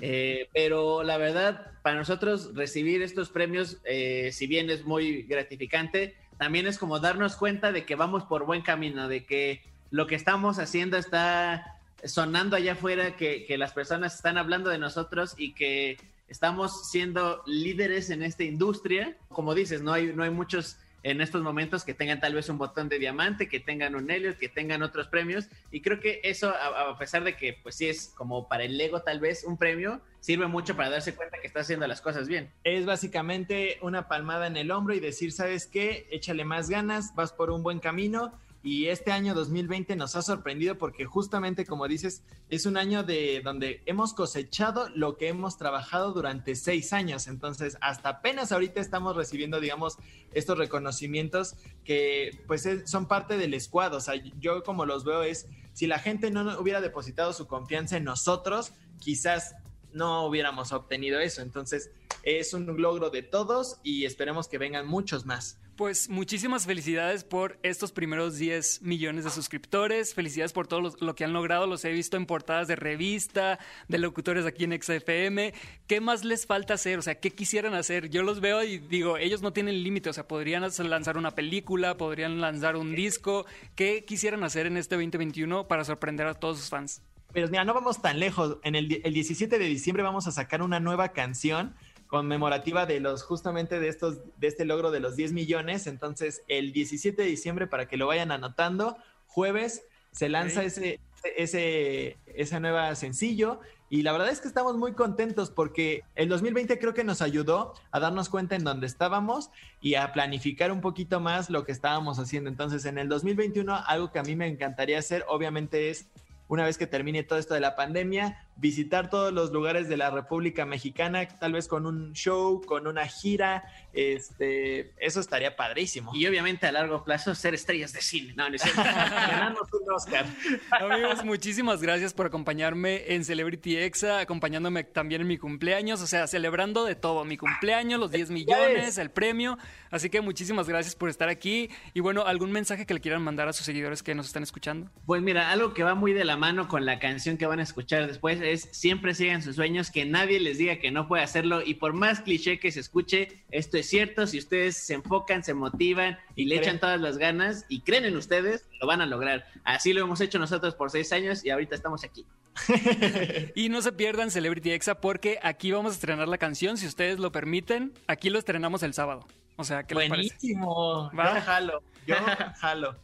Eh, 0.00 0.48
pero 0.54 1.02
la 1.02 1.18
verdad, 1.18 1.72
para 1.82 1.96
nosotros 1.96 2.54
recibir 2.54 3.02
estos 3.02 3.30
premios, 3.30 3.78
eh, 3.84 4.30
si 4.32 4.46
bien 4.46 4.70
es 4.70 4.84
muy 4.84 5.22
gratificante, 5.22 6.14
también 6.38 6.68
es 6.68 6.78
como 6.78 7.00
darnos 7.00 7.34
cuenta 7.34 7.72
de 7.72 7.84
que 7.84 7.96
vamos 7.96 8.24
por 8.24 8.46
buen 8.46 8.62
camino, 8.62 9.08
de 9.08 9.24
que 9.24 9.62
lo 9.90 10.06
que 10.06 10.14
estamos 10.14 10.60
haciendo 10.60 10.96
está 10.96 11.78
sonando 12.04 12.54
allá 12.54 12.72
afuera, 12.72 13.16
que, 13.16 13.46
que 13.46 13.58
las 13.58 13.72
personas 13.72 14.14
están 14.14 14.38
hablando 14.38 14.70
de 14.70 14.78
nosotros 14.78 15.34
y 15.36 15.54
que 15.54 15.96
estamos 16.28 16.90
siendo 16.90 17.42
líderes 17.46 18.10
en 18.10 18.22
esta 18.22 18.44
industria. 18.44 19.16
Como 19.28 19.54
dices, 19.54 19.82
no 19.82 19.92
hay, 19.92 20.12
no 20.14 20.22
hay 20.22 20.30
muchos 20.30 20.78
en 21.04 21.20
estos 21.20 21.42
momentos 21.42 21.84
que 21.84 21.94
tengan 21.94 22.18
tal 22.18 22.34
vez 22.34 22.48
un 22.48 22.58
botón 22.58 22.88
de 22.88 22.98
diamante, 22.98 23.48
que 23.48 23.60
tengan 23.60 23.94
un 23.94 24.10
Elliot, 24.10 24.38
que 24.38 24.48
tengan 24.48 24.82
otros 24.82 25.06
premios. 25.06 25.48
Y 25.70 25.82
creo 25.82 26.00
que 26.00 26.20
eso, 26.24 26.48
a, 26.48 26.90
a 26.90 26.98
pesar 26.98 27.22
de 27.22 27.36
que 27.36 27.58
pues 27.62 27.76
sí 27.76 27.86
es 27.86 28.12
como 28.16 28.48
para 28.48 28.64
el 28.64 28.80
ego 28.80 29.02
tal 29.02 29.20
vez 29.20 29.44
un 29.44 29.58
premio, 29.58 30.00
sirve 30.20 30.46
mucho 30.46 30.74
para 30.74 30.88
darse 30.88 31.14
cuenta 31.14 31.38
que 31.38 31.46
está 31.46 31.60
haciendo 31.60 31.86
las 31.86 32.00
cosas 32.00 32.26
bien. 32.26 32.50
Es 32.64 32.86
básicamente 32.86 33.78
una 33.82 34.08
palmada 34.08 34.46
en 34.46 34.56
el 34.56 34.70
hombro 34.70 34.94
y 34.94 35.00
decir, 35.00 35.30
¿sabes 35.32 35.66
qué? 35.66 36.08
Échale 36.10 36.46
más 36.46 36.70
ganas, 36.70 37.14
vas 37.14 37.32
por 37.32 37.50
un 37.50 37.62
buen 37.62 37.78
camino. 37.78 38.32
Y 38.66 38.86
este 38.86 39.12
año 39.12 39.34
2020 39.34 39.94
nos 39.94 40.16
ha 40.16 40.22
sorprendido 40.22 40.78
porque 40.78 41.04
justamente 41.04 41.66
como 41.66 41.86
dices, 41.86 42.22
es 42.48 42.64
un 42.64 42.78
año 42.78 43.02
de 43.02 43.42
donde 43.44 43.82
hemos 43.84 44.14
cosechado 44.14 44.88
lo 44.94 45.18
que 45.18 45.28
hemos 45.28 45.58
trabajado 45.58 46.12
durante 46.14 46.56
seis 46.56 46.94
años. 46.94 47.26
Entonces, 47.26 47.76
hasta 47.82 48.08
apenas 48.08 48.52
ahorita 48.52 48.80
estamos 48.80 49.16
recibiendo, 49.16 49.60
digamos, 49.60 49.98
estos 50.32 50.56
reconocimientos 50.56 51.56
que 51.84 52.42
pues 52.46 52.64
es- 52.64 52.90
son 52.90 53.06
parte 53.06 53.36
del 53.36 53.60
squad. 53.60 53.92
O 53.94 54.00
sea, 54.00 54.14
yo 54.40 54.62
como 54.62 54.86
los 54.86 55.04
veo 55.04 55.22
es, 55.22 55.46
si 55.74 55.86
la 55.86 55.98
gente 55.98 56.30
no 56.30 56.58
hubiera 56.58 56.80
depositado 56.80 57.34
su 57.34 57.46
confianza 57.46 57.98
en 57.98 58.04
nosotros, 58.04 58.72
quizás 58.98 59.56
no 59.94 60.26
hubiéramos 60.26 60.72
obtenido 60.72 61.20
eso. 61.20 61.42
Entonces, 61.42 61.90
es 62.22 62.54
un 62.54 62.80
logro 62.80 63.10
de 63.10 63.22
todos 63.22 63.78
y 63.82 64.04
esperemos 64.04 64.48
que 64.48 64.58
vengan 64.58 64.86
muchos 64.86 65.24
más. 65.26 65.58
Pues 65.76 66.08
muchísimas 66.08 66.66
felicidades 66.66 67.24
por 67.24 67.58
estos 67.64 67.90
primeros 67.90 68.36
10 68.36 68.82
millones 68.82 69.24
de 69.24 69.30
suscriptores. 69.30 70.14
Felicidades 70.14 70.52
por 70.52 70.68
todo 70.68 70.94
lo, 71.00 71.14
que 71.16 71.24
han 71.24 71.32
logrado. 71.32 71.66
Los 71.66 71.84
he 71.84 71.90
visto 71.90 72.16
en 72.16 72.26
portadas 72.26 72.68
de 72.68 72.76
revista, 72.76 73.58
de 73.88 73.98
locutores 73.98 74.46
aquí 74.46 74.62
en 74.62 74.80
XFM. 74.80 75.52
¿Qué 75.88 76.00
más 76.00 76.24
les 76.24 76.46
falta 76.46 76.74
hacer? 76.74 77.00
O 77.00 77.02
sea, 77.02 77.18
¿qué 77.18 77.32
quisieran 77.32 77.74
hacer? 77.74 78.08
Yo 78.08 78.22
los 78.22 78.40
veo 78.40 78.62
y 78.62 78.78
digo, 78.78 79.18
ellos 79.18 79.42
no 79.42 79.52
tienen 79.52 79.82
límite. 79.82 80.10
O 80.10 80.12
sea, 80.12 80.28
podrían 80.28 80.62
lanzar 80.62 81.18
una 81.18 81.32
película, 81.32 81.96
podrían 81.96 82.40
lanzar 82.40 82.76
un 82.76 82.94
disco. 82.94 83.44
¿Qué 83.74 84.04
quisieran 84.04 84.44
hacer 84.44 84.66
en 84.66 84.76
este 84.76 84.94
2021 84.94 85.66
para 85.66 85.84
sorprender 85.84 86.28
a 86.28 86.34
todos 86.34 86.58
sus 86.58 86.68
fans? 86.68 87.02
Pero 87.34 87.48
mira, 87.48 87.64
no 87.64 87.74
vamos 87.74 88.00
tan 88.00 88.20
lejos. 88.20 88.58
En 88.62 88.76
el, 88.76 89.00
el 89.04 89.12
17 89.12 89.58
de 89.58 89.64
diciembre 89.66 90.02
vamos 90.02 90.26
a 90.26 90.32
sacar 90.32 90.62
una 90.62 90.80
nueva 90.80 91.08
canción 91.08 91.74
conmemorativa 92.06 92.86
de 92.86 93.00
los 93.00 93.24
justamente 93.24 93.80
de 93.80 93.88
estos 93.88 94.20
de 94.38 94.46
este 94.46 94.64
logro 94.64 94.92
de 94.92 95.00
los 95.00 95.16
10 95.16 95.32
millones. 95.32 95.88
Entonces, 95.88 96.42
el 96.48 96.72
17 96.72 97.20
de 97.20 97.28
diciembre 97.28 97.66
para 97.66 97.88
que 97.88 97.96
lo 97.96 98.06
vayan 98.06 98.30
anotando, 98.30 98.96
jueves 99.26 99.84
se 100.12 100.28
lanza 100.28 100.60
Ok. 100.60 100.66
ese 100.66 101.00
ese 101.36 102.18
esa 102.26 102.60
nueva 102.60 102.94
sencillo 102.94 103.60
y 103.90 104.02
la 104.02 104.12
verdad 104.12 104.28
es 104.28 104.40
que 104.40 104.48
estamos 104.48 104.76
muy 104.76 104.92
contentos 104.92 105.50
porque 105.50 106.02
el 106.14 106.28
2020 106.28 106.78
creo 106.78 106.94
que 106.94 107.04
nos 107.04 107.22
ayudó 107.22 107.74
a 107.90 108.00
darnos 108.00 108.28
cuenta 108.28 108.56
en 108.56 108.64
dónde 108.64 108.86
estábamos 108.86 109.50
y 109.80 109.94
a 109.94 110.12
planificar 110.12 110.70
un 110.70 110.80
poquito 110.80 111.20
más 111.20 111.50
lo 111.50 111.64
que 111.64 111.72
estábamos 111.72 112.18
haciendo. 112.18 112.50
Entonces, 112.50 112.84
en 112.84 112.98
el 112.98 113.08
2021 113.08 113.74
algo 113.86 114.10
que 114.12 114.18
a 114.18 114.22
mí 114.22 114.36
me 114.36 114.46
encantaría 114.46 114.98
hacer 114.98 115.24
obviamente 115.28 115.90
es 115.90 116.08
una 116.48 116.64
vez 116.64 116.78
que 116.78 116.86
termine 116.86 117.22
todo 117.22 117.38
esto 117.38 117.54
de 117.54 117.60
la 117.60 117.76
pandemia, 117.76 118.43
visitar 118.56 119.10
todos 119.10 119.32
los 119.32 119.52
lugares 119.52 119.88
de 119.88 119.96
la 119.96 120.10
República 120.10 120.64
Mexicana, 120.64 121.26
tal 121.26 121.52
vez 121.52 121.66
con 121.68 121.86
un 121.86 122.12
show, 122.12 122.62
con 122.64 122.86
una 122.86 123.06
gira, 123.06 123.64
este, 123.92 124.92
eso 124.98 125.20
estaría 125.20 125.56
padrísimo. 125.56 126.12
Y 126.14 126.26
obviamente 126.26 126.66
a 126.66 126.72
largo 126.72 127.04
plazo 127.04 127.34
ser 127.34 127.54
estrellas 127.54 127.92
de 127.92 128.00
cine. 128.00 128.34
No, 128.36 128.48
no 128.48 128.54
es 128.54 128.62
cierto. 128.62 128.82
Ganarnos 128.84 129.68
un 129.72 129.92
Oscar. 129.92 130.26
Amigos, 130.70 131.24
muchísimas 131.24 131.82
gracias 131.82 132.14
por 132.14 132.26
acompañarme 132.26 133.14
en 133.14 133.24
Celebrity 133.24 133.76
Exa, 133.76 134.20
acompañándome 134.20 134.84
también 134.84 135.22
en 135.22 135.28
mi 135.28 135.38
cumpleaños, 135.38 136.00
o 136.00 136.06
sea, 136.06 136.26
celebrando 136.26 136.84
de 136.84 136.94
todo, 136.94 137.24
mi 137.24 137.36
cumpleaños, 137.36 137.98
los 137.98 138.10
10 138.10 138.30
millones, 138.30 138.98
el 138.98 139.10
premio. 139.10 139.58
Así 139.90 140.10
que 140.10 140.20
muchísimas 140.20 140.68
gracias 140.68 140.94
por 140.94 141.08
estar 141.08 141.28
aquí. 141.28 141.70
Y 141.92 142.00
bueno, 142.00 142.22
¿algún 142.22 142.52
mensaje 142.52 142.86
que 142.86 142.94
le 142.94 143.00
quieran 143.00 143.22
mandar 143.22 143.48
a 143.48 143.52
sus 143.52 143.66
seguidores 143.66 144.02
que 144.02 144.14
nos 144.14 144.26
están 144.26 144.42
escuchando? 144.42 144.90
Pues 145.06 145.22
mira, 145.22 145.50
algo 145.50 145.74
que 145.74 145.82
va 145.82 145.94
muy 145.94 146.12
de 146.12 146.24
la 146.24 146.36
mano 146.36 146.68
con 146.68 146.84
la 146.86 146.98
canción 146.98 147.36
que 147.36 147.46
van 147.46 147.60
a 147.60 147.62
escuchar 147.62 148.06
después 148.06 148.40
es 148.44 148.68
siempre 148.72 149.14
sigan 149.14 149.42
sus 149.42 149.56
sueños, 149.56 149.90
que 149.90 150.04
nadie 150.04 150.40
les 150.40 150.58
diga 150.58 150.76
que 150.76 150.90
no 150.90 151.08
puede 151.08 151.22
hacerlo 151.22 151.62
y 151.64 151.74
por 151.74 151.92
más 151.92 152.20
cliché 152.20 152.58
que 152.58 152.70
se 152.72 152.80
escuche, 152.80 153.42
esto 153.50 153.76
es 153.76 153.86
cierto, 153.86 154.26
si 154.26 154.38
ustedes 154.38 154.76
se 154.76 154.94
enfocan, 154.94 155.42
se 155.42 155.54
motivan 155.54 156.18
y 156.36 156.44
le 156.44 156.56
Creen. 156.56 156.62
echan 156.62 156.80
todas 156.80 157.00
las 157.00 157.18
ganas 157.18 157.64
y 157.68 157.80
creen 157.80 158.04
en 158.04 158.16
ustedes, 158.16 158.66
lo 158.80 158.86
van 158.86 159.00
a 159.00 159.06
lograr. 159.06 159.46
Así 159.64 159.92
lo 159.92 160.00
hemos 160.02 160.20
hecho 160.20 160.38
nosotros 160.38 160.74
por 160.74 160.90
seis 160.90 161.12
años 161.12 161.44
y 161.44 161.50
ahorita 161.50 161.74
estamos 161.74 162.04
aquí. 162.04 162.24
Y 163.54 163.68
no 163.68 163.82
se 163.82 163.92
pierdan 163.92 164.30
Celebrity 164.30 164.72
Exa 164.72 165.00
porque 165.00 165.38
aquí 165.42 165.72
vamos 165.72 165.92
a 165.92 165.94
estrenar 165.94 166.28
la 166.28 166.38
canción, 166.38 166.76
si 166.76 166.86
ustedes 166.86 167.18
lo 167.18 167.32
permiten. 167.32 167.92
Aquí 168.06 168.30
lo 168.30 168.38
estrenamos 168.38 168.82
el 168.82 168.94
sábado. 168.94 169.26
O 169.56 169.64
sea, 169.64 169.84
¿qué 169.84 169.94
les 169.94 170.08
parece? 170.08 170.34
Buenísimo. 170.40 171.10
Va. 171.16 171.34
Yo 171.36 171.40
jalo, 171.42 171.82
yo 172.06 172.16
jalo. 172.60 172.96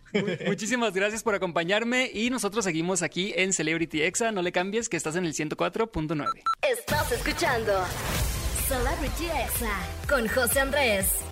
Muchísimas 0.47 0.93
gracias 0.93 1.23
por 1.23 1.35
acompañarme 1.35 2.11
y 2.13 2.31
nosotros 2.31 2.65
seguimos 2.65 3.03
aquí 3.03 3.33
en 3.37 3.53
Celebrity 3.53 4.03
Exa. 4.03 4.33
No 4.33 4.43
le 4.43 4.53
cambies 4.53 4.89
que 4.89 4.97
estás 4.97 5.17
en 5.17 5.25
el 5.27 5.35
104.9. 5.35 6.27
Estás 6.63 7.13
escuchando 7.13 7.73
Celebrity 8.67 9.27
Exa 9.27 9.79
con 10.09 10.27
José 10.29 10.61
Andrés. 10.61 11.30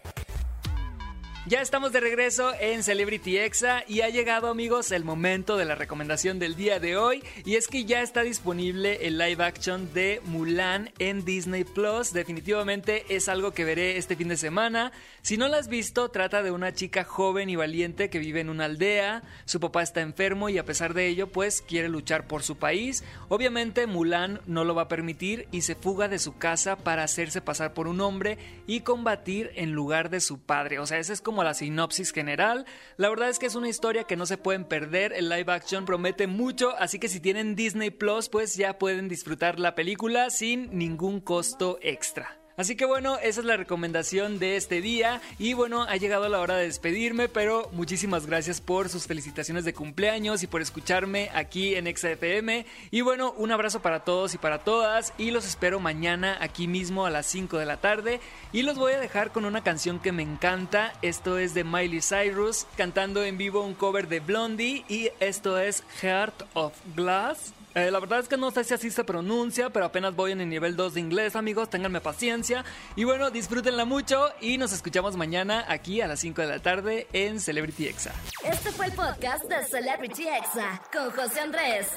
Ya 1.48 1.62
estamos 1.62 1.92
de 1.92 2.00
regreso 2.00 2.52
en 2.60 2.82
Celebrity 2.82 3.38
Exa 3.38 3.82
y 3.88 4.02
ha 4.02 4.10
llegado 4.10 4.48
amigos 4.48 4.92
el 4.92 5.02
momento 5.02 5.56
de 5.56 5.64
la 5.64 5.76
recomendación 5.76 6.38
del 6.38 6.56
día 6.56 6.78
de 6.78 6.98
hoy 6.98 7.24
y 7.46 7.54
es 7.54 7.68
que 7.68 7.86
ya 7.86 8.02
está 8.02 8.20
disponible 8.20 9.06
el 9.06 9.16
live 9.16 9.42
action 9.42 9.90
de 9.94 10.20
Mulan 10.26 10.90
en 10.98 11.24
Disney 11.24 11.64
Plus. 11.64 12.12
Definitivamente 12.12 13.06
es 13.08 13.30
algo 13.30 13.52
que 13.52 13.64
veré 13.64 13.96
este 13.96 14.14
fin 14.14 14.28
de 14.28 14.36
semana. 14.36 14.92
Si 15.22 15.38
no 15.38 15.48
la 15.48 15.56
has 15.56 15.68
visto, 15.68 16.10
trata 16.10 16.42
de 16.42 16.50
una 16.50 16.74
chica 16.74 17.04
joven 17.04 17.48
y 17.48 17.56
valiente 17.56 18.10
que 18.10 18.18
vive 18.18 18.40
en 18.40 18.50
una 18.50 18.66
aldea. 18.66 19.22
Su 19.46 19.58
papá 19.58 19.82
está 19.82 20.02
enfermo 20.02 20.50
y 20.50 20.58
a 20.58 20.66
pesar 20.66 20.92
de 20.92 21.06
ello 21.06 21.28
pues 21.28 21.62
quiere 21.62 21.88
luchar 21.88 22.26
por 22.26 22.42
su 22.42 22.58
país. 22.58 23.04
Obviamente 23.30 23.86
Mulan 23.86 24.42
no 24.46 24.64
lo 24.64 24.74
va 24.74 24.82
a 24.82 24.88
permitir 24.88 25.48
y 25.50 25.62
se 25.62 25.76
fuga 25.76 26.08
de 26.08 26.18
su 26.18 26.36
casa 26.36 26.76
para 26.76 27.04
hacerse 27.04 27.40
pasar 27.40 27.72
por 27.72 27.88
un 27.88 28.02
hombre 28.02 28.36
y 28.66 28.80
combatir 28.80 29.50
en 29.54 29.72
lugar 29.72 30.10
de 30.10 30.20
su 30.20 30.38
padre. 30.38 30.78
O 30.78 30.84
sea, 30.84 30.98
esa 30.98 31.14
es 31.14 31.22
como 31.38 31.44
la 31.44 31.54
sinopsis 31.54 32.10
general. 32.10 32.66
La 32.96 33.08
verdad 33.08 33.28
es 33.28 33.38
que 33.38 33.46
es 33.46 33.54
una 33.54 33.68
historia 33.68 34.02
que 34.02 34.16
no 34.16 34.26
se 34.26 34.38
pueden 34.38 34.64
perder. 34.64 35.12
El 35.12 35.28
live 35.28 35.52
action 35.52 35.84
promete 35.84 36.26
mucho, 36.26 36.74
así 36.76 36.98
que 36.98 37.08
si 37.08 37.20
tienen 37.20 37.54
Disney 37.54 37.90
Plus, 37.90 38.28
pues 38.28 38.56
ya 38.56 38.76
pueden 38.76 39.06
disfrutar 39.06 39.60
la 39.60 39.76
película 39.76 40.30
sin 40.30 40.76
ningún 40.76 41.20
costo 41.20 41.78
extra. 41.80 42.40
Así 42.58 42.74
que 42.74 42.86
bueno, 42.86 43.18
esa 43.22 43.38
es 43.38 43.46
la 43.46 43.56
recomendación 43.56 44.40
de 44.40 44.56
este 44.56 44.80
día. 44.80 45.22
Y 45.38 45.52
bueno, 45.52 45.84
ha 45.84 45.96
llegado 45.96 46.28
la 46.28 46.40
hora 46.40 46.56
de 46.56 46.66
despedirme, 46.66 47.28
pero 47.28 47.70
muchísimas 47.72 48.26
gracias 48.26 48.60
por 48.60 48.88
sus 48.88 49.06
felicitaciones 49.06 49.64
de 49.64 49.74
cumpleaños 49.74 50.42
y 50.42 50.48
por 50.48 50.60
escucharme 50.60 51.30
aquí 51.34 51.76
en 51.76 51.86
XFM. 51.86 52.66
Y 52.90 53.02
bueno, 53.02 53.32
un 53.36 53.52
abrazo 53.52 53.80
para 53.80 54.00
todos 54.00 54.34
y 54.34 54.38
para 54.38 54.64
todas. 54.64 55.12
Y 55.18 55.30
los 55.30 55.46
espero 55.46 55.78
mañana 55.78 56.36
aquí 56.40 56.66
mismo 56.66 57.06
a 57.06 57.10
las 57.10 57.26
5 57.26 57.58
de 57.58 57.66
la 57.66 57.76
tarde. 57.76 58.20
Y 58.52 58.62
los 58.62 58.76
voy 58.76 58.94
a 58.94 59.00
dejar 59.00 59.30
con 59.30 59.44
una 59.44 59.62
canción 59.62 60.00
que 60.00 60.10
me 60.10 60.24
encanta. 60.24 60.94
Esto 61.00 61.38
es 61.38 61.54
de 61.54 61.62
Miley 61.62 62.00
Cyrus, 62.00 62.66
cantando 62.76 63.22
en 63.22 63.38
vivo 63.38 63.62
un 63.62 63.74
cover 63.74 64.08
de 64.08 64.18
Blondie. 64.18 64.84
Y 64.88 65.10
esto 65.20 65.60
es 65.60 65.84
Heart 66.02 66.42
of 66.54 66.72
Glass. 66.96 67.54
Eh, 67.78 67.92
la 67.92 68.00
verdad 68.00 68.18
es 68.18 68.28
que 68.28 68.36
no 68.36 68.50
sé 68.50 68.64
si 68.64 68.74
así 68.74 68.90
se 68.90 69.04
pronuncia, 69.04 69.70
pero 69.70 69.86
apenas 69.86 70.14
voy 70.16 70.32
en 70.32 70.40
el 70.40 70.48
nivel 70.48 70.74
2 70.74 70.94
de 70.94 71.00
inglés, 71.00 71.36
amigos. 71.36 71.70
Ténganme 71.70 72.00
paciencia. 72.00 72.64
Y 72.96 73.04
bueno, 73.04 73.30
disfrútenla 73.30 73.84
mucho 73.84 74.30
y 74.40 74.58
nos 74.58 74.72
escuchamos 74.72 75.16
mañana 75.16 75.64
aquí 75.68 76.00
a 76.00 76.08
las 76.08 76.18
5 76.20 76.42
de 76.42 76.48
la 76.48 76.58
tarde 76.58 77.06
en 77.12 77.38
Celebrity 77.40 77.86
Exa. 77.86 78.12
Este 78.42 78.72
fue 78.72 78.86
el 78.86 78.92
podcast 78.92 79.44
de 79.44 79.64
Celebrity 79.64 80.26
Exa 80.26 80.82
con 80.92 81.10
José 81.12 81.40
Andrés. 81.40 81.88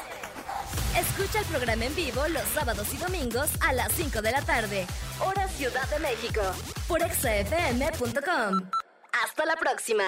Escucha 0.95 1.39
el 1.39 1.45
programa 1.45 1.85
en 1.85 1.95
vivo 1.95 2.27
los 2.27 2.43
sábados 2.53 2.93
y 2.93 2.97
domingos 2.97 3.49
a 3.61 3.73
las 3.73 3.91
5 3.93 4.21
de 4.21 4.31
la 4.31 4.41
tarde, 4.43 4.85
hora 5.19 5.47
Ciudad 5.47 5.89
de 5.89 5.99
México, 5.99 6.41
por 6.87 7.01
exafm.com. 7.01 8.69
Hasta 9.23 9.45
la 9.45 9.55
próxima. 9.55 10.03